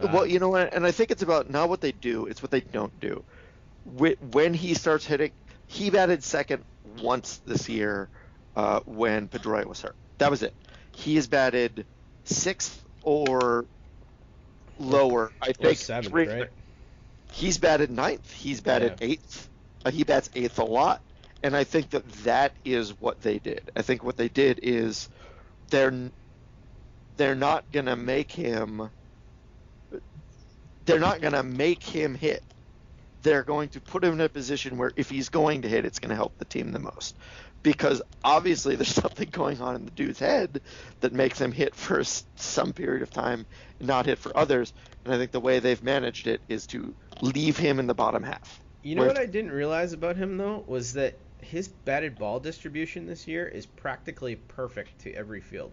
[0.00, 2.50] Uh, well, you know, and I think it's about not what they do; it's what
[2.50, 3.22] they don't do.
[3.84, 5.30] When he starts hitting,
[5.66, 6.64] he batted second
[7.00, 8.08] once this year
[8.56, 9.94] uh, when Pedroia was hurt.
[10.18, 10.52] That was it.
[10.92, 11.86] He has batted
[12.24, 13.64] sixth or
[14.80, 15.30] lower.
[15.40, 15.78] I think.
[15.78, 16.48] Seventh, right?
[17.30, 18.32] He's batted ninth.
[18.32, 19.06] He's batted yeah.
[19.06, 19.48] eighth.
[19.84, 21.00] Uh, he bats eighth a lot,
[21.42, 23.70] and I think that that is what they did.
[23.76, 25.08] I think what they did is
[25.70, 26.10] they're
[27.18, 28.90] they're not gonna make him.
[30.86, 32.42] They're not gonna make him hit.
[33.22, 35.98] They're going to put him in a position where if he's going to hit, it's
[35.98, 37.16] going to help the team the most
[37.62, 40.60] because obviously there's something going on in the dude's head
[41.00, 42.02] that makes him hit for
[42.36, 43.44] some period of time
[43.78, 44.72] and not hit for others.
[45.04, 48.22] And I think the way they've managed it is to leave him in the bottom
[48.22, 48.60] half.
[48.82, 53.06] You know what I didn't realize about him though was that his batted ball distribution
[53.06, 55.72] this year is practically perfect to every field.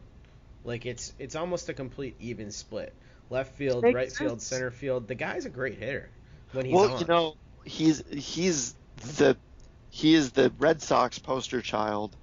[0.66, 2.94] Like it's it's almost a complete even split.
[3.30, 5.08] left field, Makes right field, center field.
[5.08, 6.10] The guy's a great hitter
[6.52, 7.00] when he's well, on.
[7.00, 8.76] you know, he's he's
[9.18, 9.38] the
[9.92, 12.16] he is the Red Sox poster child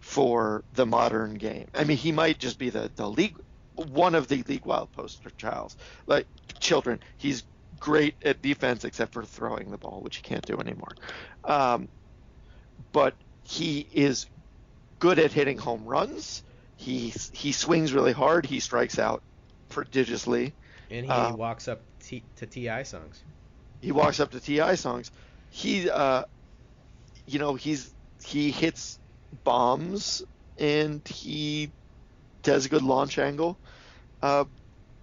[0.00, 1.66] for the modern game.
[1.74, 3.36] I mean, he might just be the the league
[3.74, 5.76] one of the league wild poster childs,
[6.06, 6.26] like
[6.58, 7.00] children.
[7.18, 7.44] He's
[7.78, 10.94] great at defense except for throwing the ball, which he can't do anymore.
[11.44, 11.88] Um,
[12.92, 14.26] but he is
[14.98, 16.42] good at hitting home runs.
[16.80, 18.46] He he swings really hard.
[18.46, 19.22] He strikes out
[19.68, 20.54] prodigiously.
[20.90, 23.22] and he uh, walks up t- to Ti songs.
[23.82, 25.10] he walks up to Ti songs.
[25.50, 26.24] He, uh,
[27.26, 27.92] you know, he's
[28.24, 28.98] he hits
[29.44, 30.22] bombs
[30.58, 31.72] and he
[32.42, 33.58] does a good launch angle,
[34.22, 34.44] uh,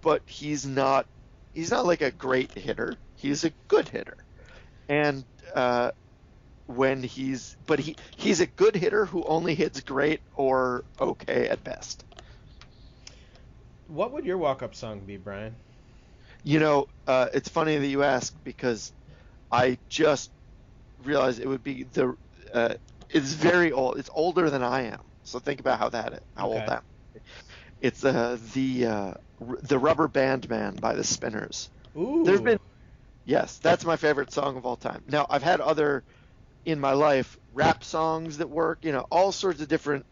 [0.02, 1.06] but he's not
[1.52, 2.96] he's not like a great hitter.
[3.16, 4.16] He's a good hitter,
[4.88, 5.24] and
[5.54, 5.90] uh,
[6.68, 11.64] when he's but he he's a good hitter who only hits great or okay at
[11.64, 12.04] best.
[13.88, 15.56] What would your walk-up song be, Bryan?
[16.44, 18.92] You know, uh, it's funny that you ask because
[19.50, 20.30] I just
[20.98, 22.16] realized it would be the.
[22.52, 22.74] Uh,
[23.10, 23.98] it's very old.
[23.98, 25.00] It's older than I am.
[25.22, 26.64] So think about how that how Okay.
[26.64, 26.84] old that.
[27.80, 29.14] It's uh, the uh,
[29.62, 31.70] the Rubber Band Man by the Spinners.
[31.96, 32.24] Ooh.
[32.24, 32.58] There's been
[33.24, 35.04] yes, that's my favorite song of all time.
[35.08, 36.04] Now I've had other
[36.64, 38.84] in my life rap songs that work.
[38.84, 40.06] You know, all sorts of different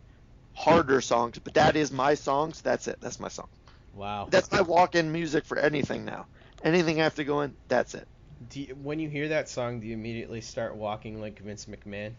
[0.54, 2.52] harder songs, but that is my song.
[2.52, 2.98] So that's it.
[3.00, 3.48] That's my song.
[3.94, 4.28] Wow.
[4.30, 6.26] That's my walk-in music for anything now.
[6.62, 8.06] Anything I have to go in, that's it.
[8.48, 12.12] Do you, when you hear that song, do you immediately start walking like Vince McMahon?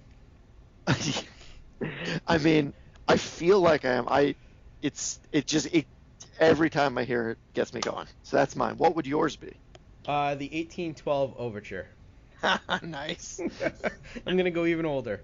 [2.27, 2.73] I mean,
[3.07, 4.07] I feel like I am.
[4.09, 4.35] I,
[4.81, 5.85] it's it just it
[6.39, 8.07] every time I hear it gets me going.
[8.23, 8.77] So that's mine.
[8.77, 9.53] What would yours be?
[10.07, 11.87] Uh, the 1812 Overture.
[12.83, 13.39] nice.
[14.25, 15.23] I'm gonna go even older.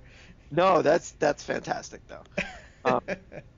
[0.52, 2.24] No, that's that's fantastic though.
[2.86, 3.02] Um,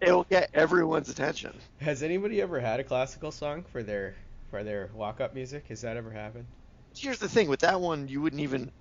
[0.01, 1.59] It'll get everyone's attention.
[1.79, 4.17] Has anybody ever had a classical song for their
[4.49, 5.67] for their walk-up music?
[5.67, 6.47] Has that ever happened?
[6.95, 8.71] Here's the thing with that one, you wouldn't even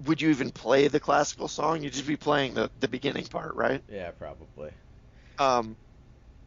[0.00, 1.82] would you even play the classical song?
[1.82, 3.84] You'd just be playing the the beginning part, right?
[3.88, 4.72] Yeah, probably.
[5.38, 5.76] Um,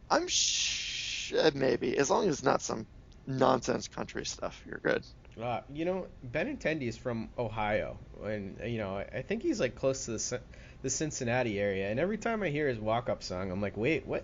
[0.10, 2.88] I'm sh- maybe as long as it's not some
[3.28, 5.06] nonsense country stuff, you're good.
[5.41, 10.05] Uh, you know, Benintendi is from Ohio, and you know, I think he's like close
[10.05, 10.41] to the
[10.81, 11.89] the Cincinnati area.
[11.89, 14.23] And every time I hear his walk-up song, I'm like, wait, what?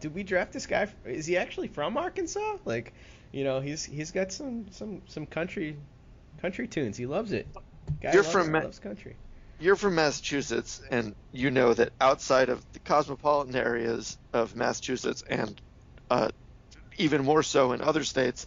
[0.00, 0.88] Did we draft this guy?
[1.04, 2.56] Is he actually from Arkansas?
[2.64, 2.94] Like,
[3.32, 5.76] you know, he's he's got some some some country
[6.40, 6.96] country tunes.
[6.96, 7.46] He loves it.
[8.02, 9.14] Guy You're loves, from Ma- loves country.
[9.60, 15.60] You're from Massachusetts, and you know that outside of the cosmopolitan areas of Massachusetts, and
[16.10, 16.28] uh,
[16.96, 18.46] even more so in other states,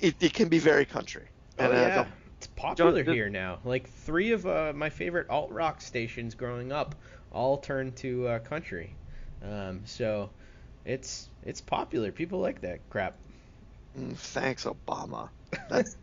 [0.00, 1.26] it, it can be very country.
[1.58, 3.58] Oh And, uh, yeah, don't- it's popular don't- here now.
[3.64, 6.94] Like three of uh, my favorite alt rock stations growing up
[7.32, 8.94] all turned to uh, country.
[9.42, 10.30] Um, so
[10.84, 12.12] it's it's popular.
[12.12, 13.16] People like that crap.
[13.98, 15.30] mm, thanks, Obama.
[15.70, 15.96] That's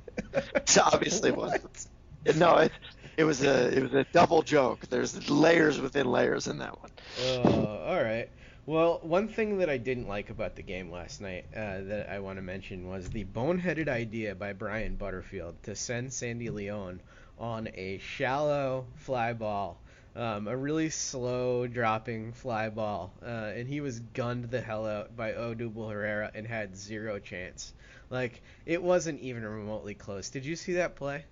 [0.55, 1.61] It's obviously What?
[1.61, 2.37] wasn't.
[2.37, 2.71] no, it,
[3.17, 4.87] it was a it was a double joke.
[4.89, 6.91] There's layers within layers in that one.
[7.23, 8.29] Uh, all right.
[8.65, 12.19] Well, one thing that I didn't like about the game last night uh, that I
[12.19, 17.01] want to mention was the boneheaded idea by Brian Butterfield to send Sandy Leon
[17.37, 19.81] on a shallow fly ball,
[20.15, 25.13] um, a really slow dropping fly ball, uh, and he was gunned the hell out
[25.17, 27.73] by Odubel Herrera and had zero chance.
[28.09, 30.29] Like it wasn't even remotely close.
[30.29, 31.25] Did you see that play?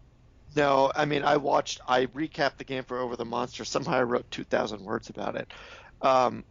[0.54, 1.80] No, I mean I watched.
[1.88, 3.64] I recapped the game for Over the Monster.
[3.64, 5.48] Somehow I wrote two thousand words about it.
[6.02, 6.44] Um,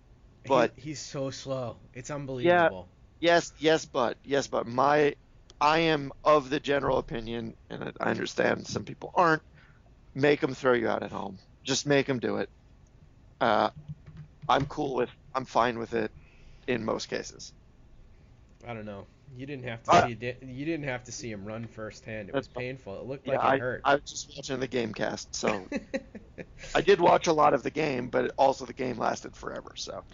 [0.46, 1.76] But- he, he's so slow.
[1.94, 2.88] It's unbelievable.
[3.20, 5.14] Yeah, Yes, yes, but yes, but my
[5.60, 9.42] I am of the general opinion, and I- I understand some people aren't.
[10.14, 11.38] Make them throw you out at home.
[11.62, 12.48] Just make them do it.
[13.40, 13.70] Uh,
[14.48, 15.10] I'm cool with.
[15.34, 16.10] I'm fine with it
[16.66, 17.52] in most cases.
[18.66, 19.06] I don't know.
[19.36, 22.28] You didn't have to Uh, see you didn't have to see him run firsthand.
[22.28, 23.00] It was painful.
[23.00, 23.84] It looked Yeah, like I, it hurt.
[23.84, 25.70] I was just watching the game cast, so
[26.74, 29.72] I did watch a lot of the game, but also the game lasted forever.
[29.76, 30.04] So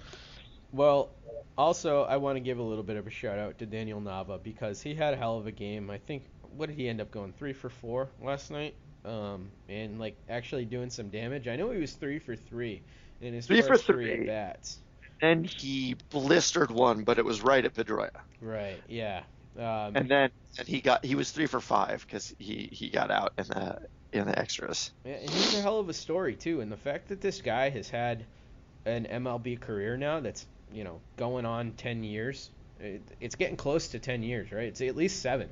[0.73, 1.11] well,
[1.57, 4.43] also I want to give a little bit of a shout out to Daniel Nava
[4.43, 5.91] because he had a hell of a game.
[5.91, 6.25] I think
[6.57, 8.77] what did he end up going three for four last night?
[9.05, 11.49] Um, and like actually doing some damage.
[11.49, 12.83] I know he was three for three
[13.21, 14.13] in his Three first for three three.
[14.13, 14.81] at bats.
[15.21, 18.11] Then he blistered one, but it was right at Pedroia,
[18.41, 18.81] Right.
[18.89, 19.23] Yeah.
[19.59, 23.11] Um, and then and he got he was three for five because he he got
[23.11, 23.79] out in the
[24.13, 24.93] in the extras.
[25.05, 26.61] Yeah, and he's a hell of a story too.
[26.61, 28.25] And the fact that this guy has had
[28.85, 32.51] an MLB career now that's you know going on ten years,
[32.81, 34.69] it, it's getting close to ten years, right?
[34.69, 35.49] It's at least seven.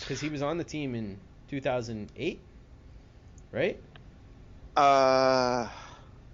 [0.00, 1.18] Because he was on the team in
[1.48, 2.38] 2008,
[3.52, 3.80] right?
[4.76, 5.66] Uh,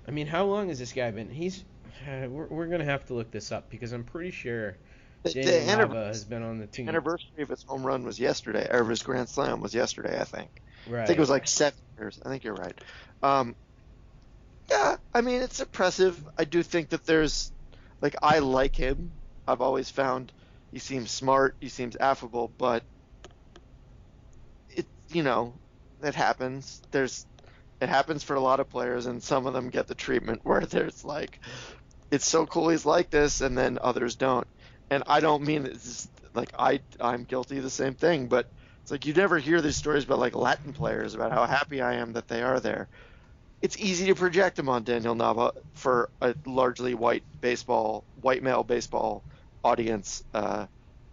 [0.06, 1.30] I mean, how long has this guy been?
[1.30, 1.64] He's
[2.08, 4.76] uh, we're, we're gonna have to look this up because I'm pretty sure
[5.32, 6.88] Daniel Nava has been on the team.
[6.88, 10.24] anniversary of his home run was yesterday, or of his grand slam was yesterday, I
[10.24, 10.50] think.
[10.86, 11.02] Right.
[11.02, 12.20] I think it was like seven years.
[12.24, 12.78] I think you're right.
[13.22, 13.54] Um,
[14.70, 16.22] yeah, I mean it's impressive.
[16.36, 17.52] I do think that there's,
[18.00, 19.12] like, I like him.
[19.46, 20.32] I've always found
[20.72, 21.54] he seems smart.
[21.60, 22.82] He seems affable, but
[24.70, 25.54] it, you know,
[26.02, 26.82] it happens.
[26.90, 27.26] There's,
[27.80, 30.60] it happens for a lot of players, and some of them get the treatment where
[30.66, 31.40] there's like,
[32.10, 34.46] it's so cool he's like this, and then others don't.
[34.90, 38.46] And I don't mean it's like I I'm guilty of the same thing, but
[38.82, 41.94] it's like you never hear these stories about like Latin players about how happy I
[41.94, 42.88] am that they are there.
[43.62, 48.62] It's easy to project them on Daniel Nava for a largely white baseball, white male
[48.62, 49.22] baseball
[49.64, 50.66] audience uh,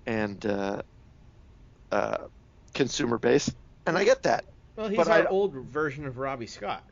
[0.06, 0.82] and uh,
[1.94, 2.18] uh,
[2.74, 3.50] consumer base,
[3.86, 4.44] and I get that.
[4.76, 6.84] well, he's but our I- old version of Robby Scott,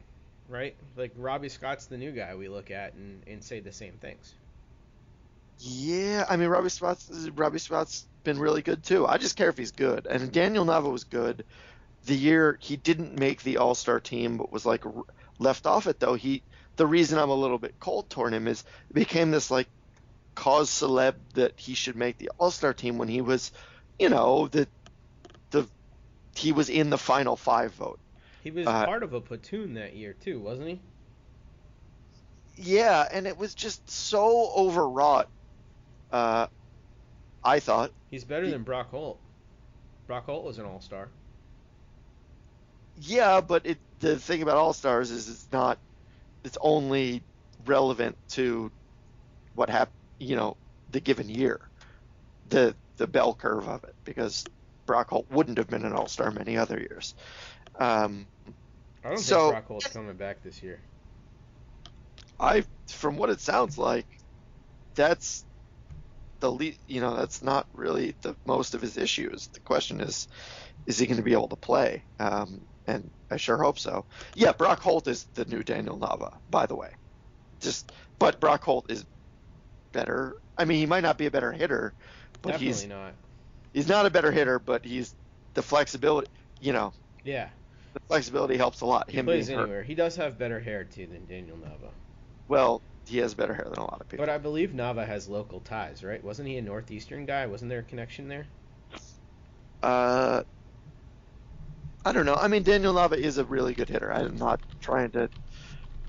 [0.50, 0.76] right?
[0.98, 4.34] Like Robby Scott's the new guy we look at and, and say the same things.
[5.60, 9.06] Yeah, I mean Robby Scott's Robby Scott's been really good too.
[9.06, 10.08] I just care if he's good.
[10.08, 11.46] And Daniel Nava was good.
[12.06, 14.84] The year he didn't make the All Star team, but was like
[15.38, 16.16] left off it though.
[16.16, 16.44] He
[16.78, 19.68] the reason I'm a little bit cold toward him is it became this like
[20.34, 23.52] cause celeb that he should make the All Star team when he was,
[24.00, 24.68] you know, the
[25.52, 25.68] the
[26.36, 28.00] he was in the final five vote.
[28.44, 30.80] He was Uh, part of a platoon that year too, wasn't he?
[32.56, 35.30] Yeah, and it was just so overwrought.
[36.12, 36.48] Uh,
[37.44, 37.92] I thought.
[38.12, 39.20] He's better He- than Brock Holt.
[40.08, 41.10] Brock Holt was an All Star.
[43.02, 45.78] Yeah, but it the thing about All Stars is it's not
[46.44, 47.22] it's only
[47.66, 48.72] relevant to
[49.56, 50.58] what happened, you know,
[50.92, 51.62] the given year.
[52.50, 54.44] The the bell curve of it because
[54.86, 57.14] Brock Holt wouldn't have been an All Star many other years.
[57.80, 58.28] Um,
[59.04, 60.80] I don't So- think Brock Holt's coming back this year.
[62.40, 64.06] I from what it sounds like,
[64.96, 65.46] that's
[66.40, 69.48] the le- you know that's not really the most of his issues.
[69.48, 70.28] The question is,
[70.86, 72.04] is he going to be able to play?
[72.20, 74.06] Um, and I sure hope so.
[74.36, 76.92] Yeah, Brock Holt is the new Daniel Nava, by the way.
[77.60, 79.06] Just but Brock Holt is
[79.92, 80.38] better.
[80.58, 81.94] I mean, he might not be a better hitter,
[82.42, 83.14] but Definitely he's not.
[83.74, 85.14] he's not a better hitter, but he's
[85.54, 86.30] the flexibility.
[86.62, 87.50] You know, Yeah,
[87.94, 89.10] the flexibility helps a lot.
[89.10, 89.64] he Him plays being hurt.
[89.64, 89.84] anywhere.
[89.84, 91.92] He does have better hair too than Daniel Nava.
[92.48, 94.26] Well, he has better hair than a lot of people.
[94.26, 96.24] But I believe Nava has local ties, right?
[96.24, 97.46] Wasn't he a northeastern guy?
[97.48, 98.46] Wasn't there a connection there?
[99.82, 100.44] Uh,
[102.06, 102.36] I don't know.
[102.36, 104.12] I mean, Daniel Nava is a really good hitter.
[104.12, 105.30] I'm not trying to.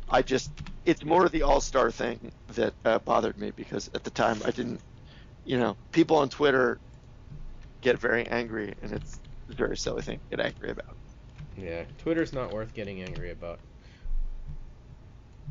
[0.09, 0.51] I just,
[0.85, 4.51] it's more the All Star thing that uh, bothered me because at the time I
[4.51, 4.81] didn't,
[5.45, 6.81] you know, people on Twitter
[7.81, 10.97] get very angry, and it's a very silly thing to get angry about.
[11.63, 13.59] Yeah, Twitter's not worth getting angry about.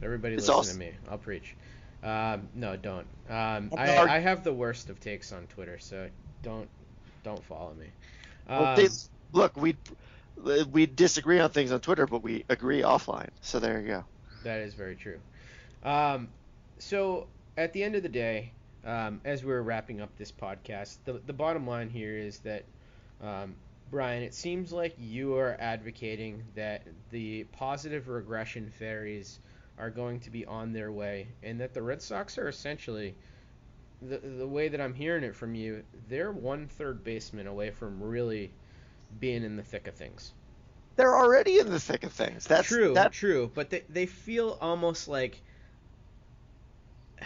[0.01, 0.91] Everybody It's listen also- to me.
[1.09, 1.55] I'll preach.
[2.01, 3.05] Um, no, don't.
[3.29, 6.09] Um, I, I have the worst of takes on Twitter, so
[6.43, 6.69] don't
[7.23, 7.87] don't follow me.
[8.47, 8.87] Well, Um, they,
[9.33, 9.75] look, we
[10.71, 13.29] we disagree on things on Twitter, but we agree offline.
[13.41, 14.05] So there you go.
[14.43, 15.19] That is very true.
[15.83, 16.29] Um,
[16.77, 18.53] so at the end of the day,
[18.85, 22.63] um, as we're wrapping up this podcast, the the bottom line here is that,
[23.21, 23.55] um,
[23.91, 29.39] Bryan, it seems like you are advocating that the positive regression fairies
[29.77, 33.15] are going to be on their way, and that the Red Sox are essentially.
[34.01, 38.01] The, the way that I'm hearing it from you, they're one third baseman away from
[38.01, 38.49] really
[39.19, 40.31] being in the thick of things.
[40.95, 42.45] They're already in the thick of things.
[42.45, 45.41] That's true, That, true, but they they feel almost like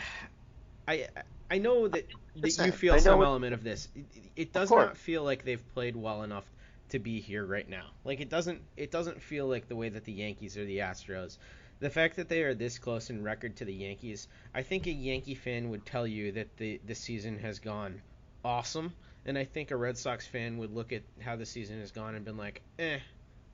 [0.88, 1.07] I
[1.54, 3.88] I know that, that you feel some element of this.
[3.95, 6.45] It, it does not feel like they've played well enough
[6.89, 7.86] to be here right now.
[8.04, 11.38] Like it doesn't it doesn't feel like the way that the Yankees or the Astros.
[11.80, 14.91] The fact that they are this close in record to the Yankees, I think a
[14.91, 18.01] Yankee fan would tell you that the the season has gone
[18.43, 18.91] awesome,
[19.28, 22.16] and I think a Red Sox fan would look at how the season has gone
[22.16, 22.97] and been like, eh,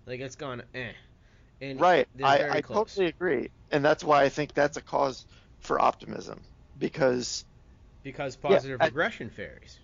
[0.06, 0.91] like it's gone eh.
[1.62, 2.08] And Right.
[2.24, 2.93] I, I close.
[2.93, 3.50] totally agree.
[3.72, 5.26] And that's why I think that's a cause
[5.60, 6.39] for optimism.
[6.78, 7.43] Because,
[8.04, 9.78] Because positive I- regression fairies.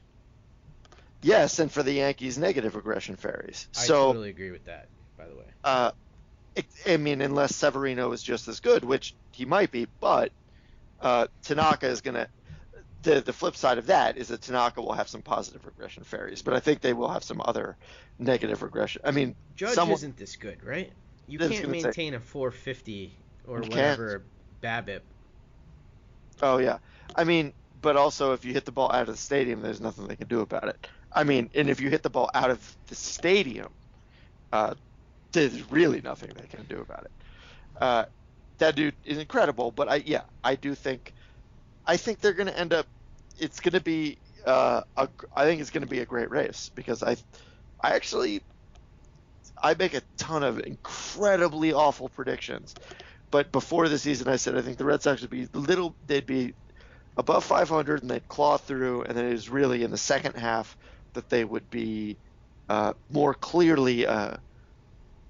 [1.21, 3.67] yes, and for the Yankees, negative regression fairies.
[3.77, 4.87] I So, totally agree with that,
[5.17, 5.45] by the way.
[5.63, 5.91] uh,
[6.55, 10.31] it, I mean, unless Severino is just as good, which he might be, but
[11.01, 12.27] uh, Tanaka is going to.
[13.03, 16.41] The, the flip side of that is that Tanaka will have some positive regression fairies,
[16.41, 17.77] but I think they will have some other
[18.17, 19.03] negative regression.
[19.05, 20.91] I mean, Judge someone- isn't this good, right?
[21.27, 24.23] You can't gonna say- maintain a 450 or whatever
[24.63, 25.01] BABIP.
[26.41, 26.79] Oh yeah,
[27.15, 27.53] I mean,
[27.85, 30.27] but also if you hit the ball out of the stadium, there's nothing they can
[30.27, 30.87] do about it.
[31.13, 33.69] I mean, and if you hit the ball out of the stadium,
[34.51, 34.73] uh,
[35.33, 37.11] there's really nothing they can do about it.
[37.79, 38.05] Uh,
[38.57, 41.13] that dude is incredible, but I yeah, I do think,
[41.85, 42.87] I think they're gonna end up.
[43.37, 44.17] It's gonna be
[44.47, 47.17] uh, a, I think it's going to be a great race because I,
[47.81, 48.41] I actually,
[49.61, 52.73] I make a ton of incredibly awful predictions,
[53.29, 56.25] but before the season I said I think the Red Sox would be little, they'd
[56.25, 56.55] be
[57.17, 60.77] above 500 and they'd claw through, and then it was really in the second half
[61.13, 62.17] that they would be
[62.69, 64.35] uh, more clearly uh,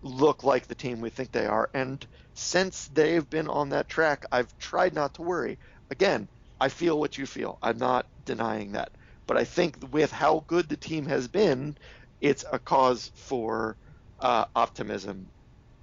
[0.02, 1.70] look like the team we think they are.
[1.74, 5.58] And since they've been on that track, I've tried not to worry.
[5.90, 6.28] Again,
[6.60, 7.58] I feel what you feel.
[7.62, 8.92] I'm not denying that.
[9.28, 11.78] But I think with how good the team has been,
[12.22, 13.78] it's a cause for
[14.20, 15.32] uh, optimism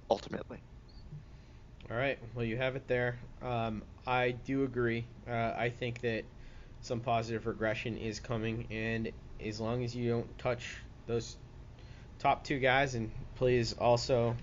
[0.09, 0.63] ultimately.
[1.91, 2.17] All right.
[2.33, 3.19] Well, you have it there.
[3.41, 5.05] Um, I do agree.
[5.27, 6.23] Uh, I think that
[6.81, 9.11] some positive regression is coming, and
[9.43, 10.77] as long as you don't touch
[11.07, 11.37] those
[12.19, 14.35] top two guys, and please also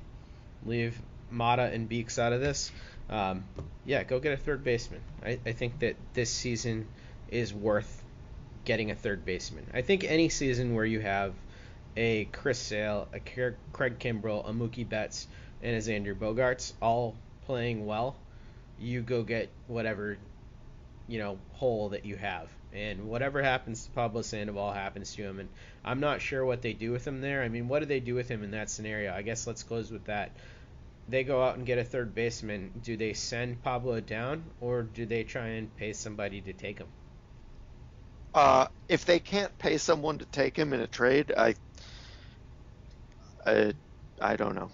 [0.64, 2.70] leave Mata and Beeks out of this,
[3.08, 3.44] um,
[3.84, 5.00] yeah, go get a third baseman.
[5.24, 6.86] I, I think that this season
[7.30, 8.02] is worth
[8.64, 9.66] getting a third baseman.
[9.72, 11.34] I think any season where you have
[11.96, 15.26] a Chris Sale, a Craig Kimbrel, a Mookie Betts,
[15.62, 17.16] and a Xander Bogaerts all
[17.50, 18.14] playing well,
[18.78, 20.16] you go get whatever
[21.08, 25.40] you know hole that you have, and whatever happens to Pablo Sandoval happens to him.
[25.40, 25.48] And
[25.84, 27.42] I'm not sure what they do with him there.
[27.42, 29.12] I mean, what do they do with him in that scenario?
[29.12, 30.30] I guess let's close with that.
[31.08, 32.70] They go out and get a third baseman.
[32.84, 36.86] Do they send Pablo down, or do they try and pay somebody to take him?
[38.32, 41.56] Uh, if they can't pay someone to take him in a trade, I,
[43.44, 43.72] I,
[44.20, 44.70] I don't know.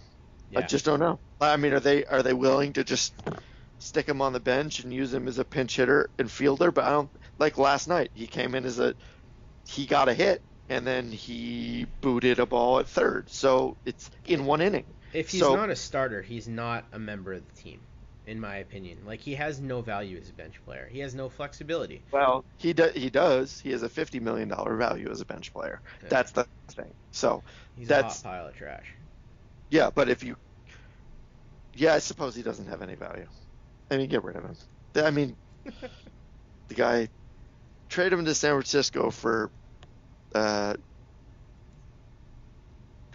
[0.50, 0.58] Yeah.
[0.58, 1.18] I just don't know.
[1.40, 3.14] I mean, are they are they willing to just
[3.78, 6.70] stick him on the bench and use him as a pinch hitter and fielder?
[6.70, 8.10] But I don't like last night.
[8.14, 8.94] He came in as a
[9.66, 13.28] he got a hit and then he booted a ball at third.
[13.30, 14.84] So it's in one inning.
[15.12, 17.80] If he's so, not a starter, he's not a member of the team,
[18.26, 18.98] in my opinion.
[19.06, 20.88] Like he has no value as a bench player.
[20.90, 22.02] He has no flexibility.
[22.10, 22.92] Well, he does.
[22.94, 23.60] He does.
[23.60, 25.80] He has a fifty million dollar value as a bench player.
[25.98, 26.08] Okay.
[26.08, 26.92] That's the thing.
[27.12, 27.42] So
[27.76, 28.86] he's that's, a hot pile of trash.
[29.70, 30.36] Yeah, but if you,
[31.76, 33.26] yeah, I suppose he doesn't have any value.
[33.90, 34.56] I mean, get rid of him.
[34.96, 35.36] I mean,
[36.68, 37.08] the guy
[37.88, 39.50] trade him to San Francisco for,
[40.34, 40.74] uh,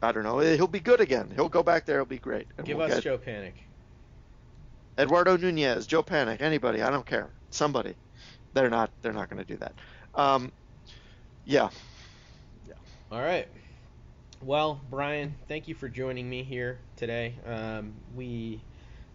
[0.01, 0.39] I don't know.
[0.39, 1.31] He'll be good again.
[1.35, 1.97] He'll go back there.
[1.97, 2.47] He'll be great.
[2.63, 3.53] Give we'll us Joe Panik.
[4.97, 6.81] Eduardo Nunez, Joe Panik, anybody.
[6.81, 7.29] I don't care.
[7.49, 7.95] Somebody.
[8.53, 8.91] They're not.
[9.01, 9.73] They're not going to do that.
[10.15, 10.51] Um,
[11.45, 11.69] yeah.
[12.67, 12.73] Yeah.
[13.11, 13.47] All right.
[14.43, 17.35] Well, Bryan, thank you for joining me here today.
[17.45, 18.59] Um, we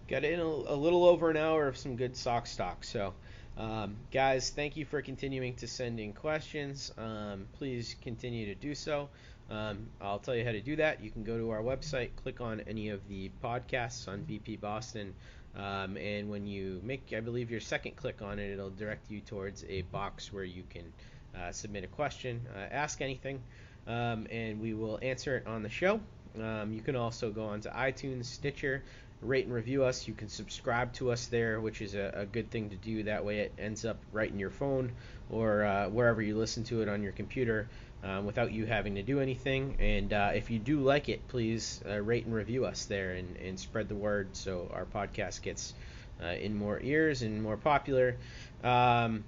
[0.06, 2.84] got in a, a, little over an hour of some good sock stock.
[2.84, 3.12] So,
[3.58, 6.92] um, guys, thank you for continuing to send in questions.
[6.96, 9.08] Um, please continue to do so.
[9.50, 11.02] Um, I'll tell you how to do that.
[11.02, 15.12] You can go to our website, click on any of the podcasts on BP Boston,
[15.56, 19.20] um, and when you make, I believe, your second click on it, it'll direct you
[19.22, 20.92] towards a box where you can
[21.36, 23.42] uh, submit a question, uh, ask anything,
[23.86, 26.00] um, and we will answer it on the show.
[26.40, 28.82] Um, you can also go onto iTunes, Stitcher,
[29.22, 30.06] rate and review us.
[30.06, 33.02] You can subscribe to us there, which is a, a good thing to do.
[33.04, 34.92] That way, it ends up right in your phone
[35.30, 37.68] or uh, wherever you listen to it on your computer
[38.02, 39.76] um, without you having to do anything.
[39.78, 43.36] And uh, if you do like it, please uh, rate and review us there and,
[43.36, 45.74] and spread the word so our podcast gets
[46.22, 48.16] uh, in more ears and more popular.
[48.62, 49.24] Um,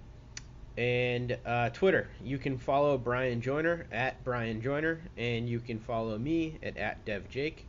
[0.79, 6.16] and uh, Twitter, you can follow Bryan Joiner at Bryan Joiner, and you can follow
[6.16, 7.64] me at, at DevJake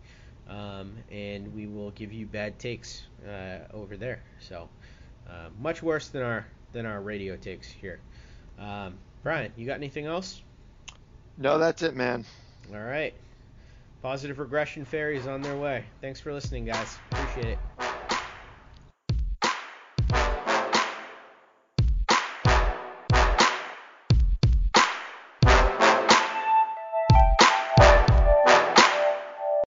[0.50, 4.22] um, and we will give you bad takes uh, over there.
[4.40, 4.68] So
[5.30, 8.00] uh, much worse than our than our radio takes here.
[8.60, 10.42] Um, Bryan, you got anything else?
[11.38, 12.26] No, that's it, man.
[12.72, 13.14] All right.
[14.02, 15.84] Positive regression fairies on their way.
[16.02, 16.98] Thanks for listening, guys.
[17.12, 17.89] Appreciate it.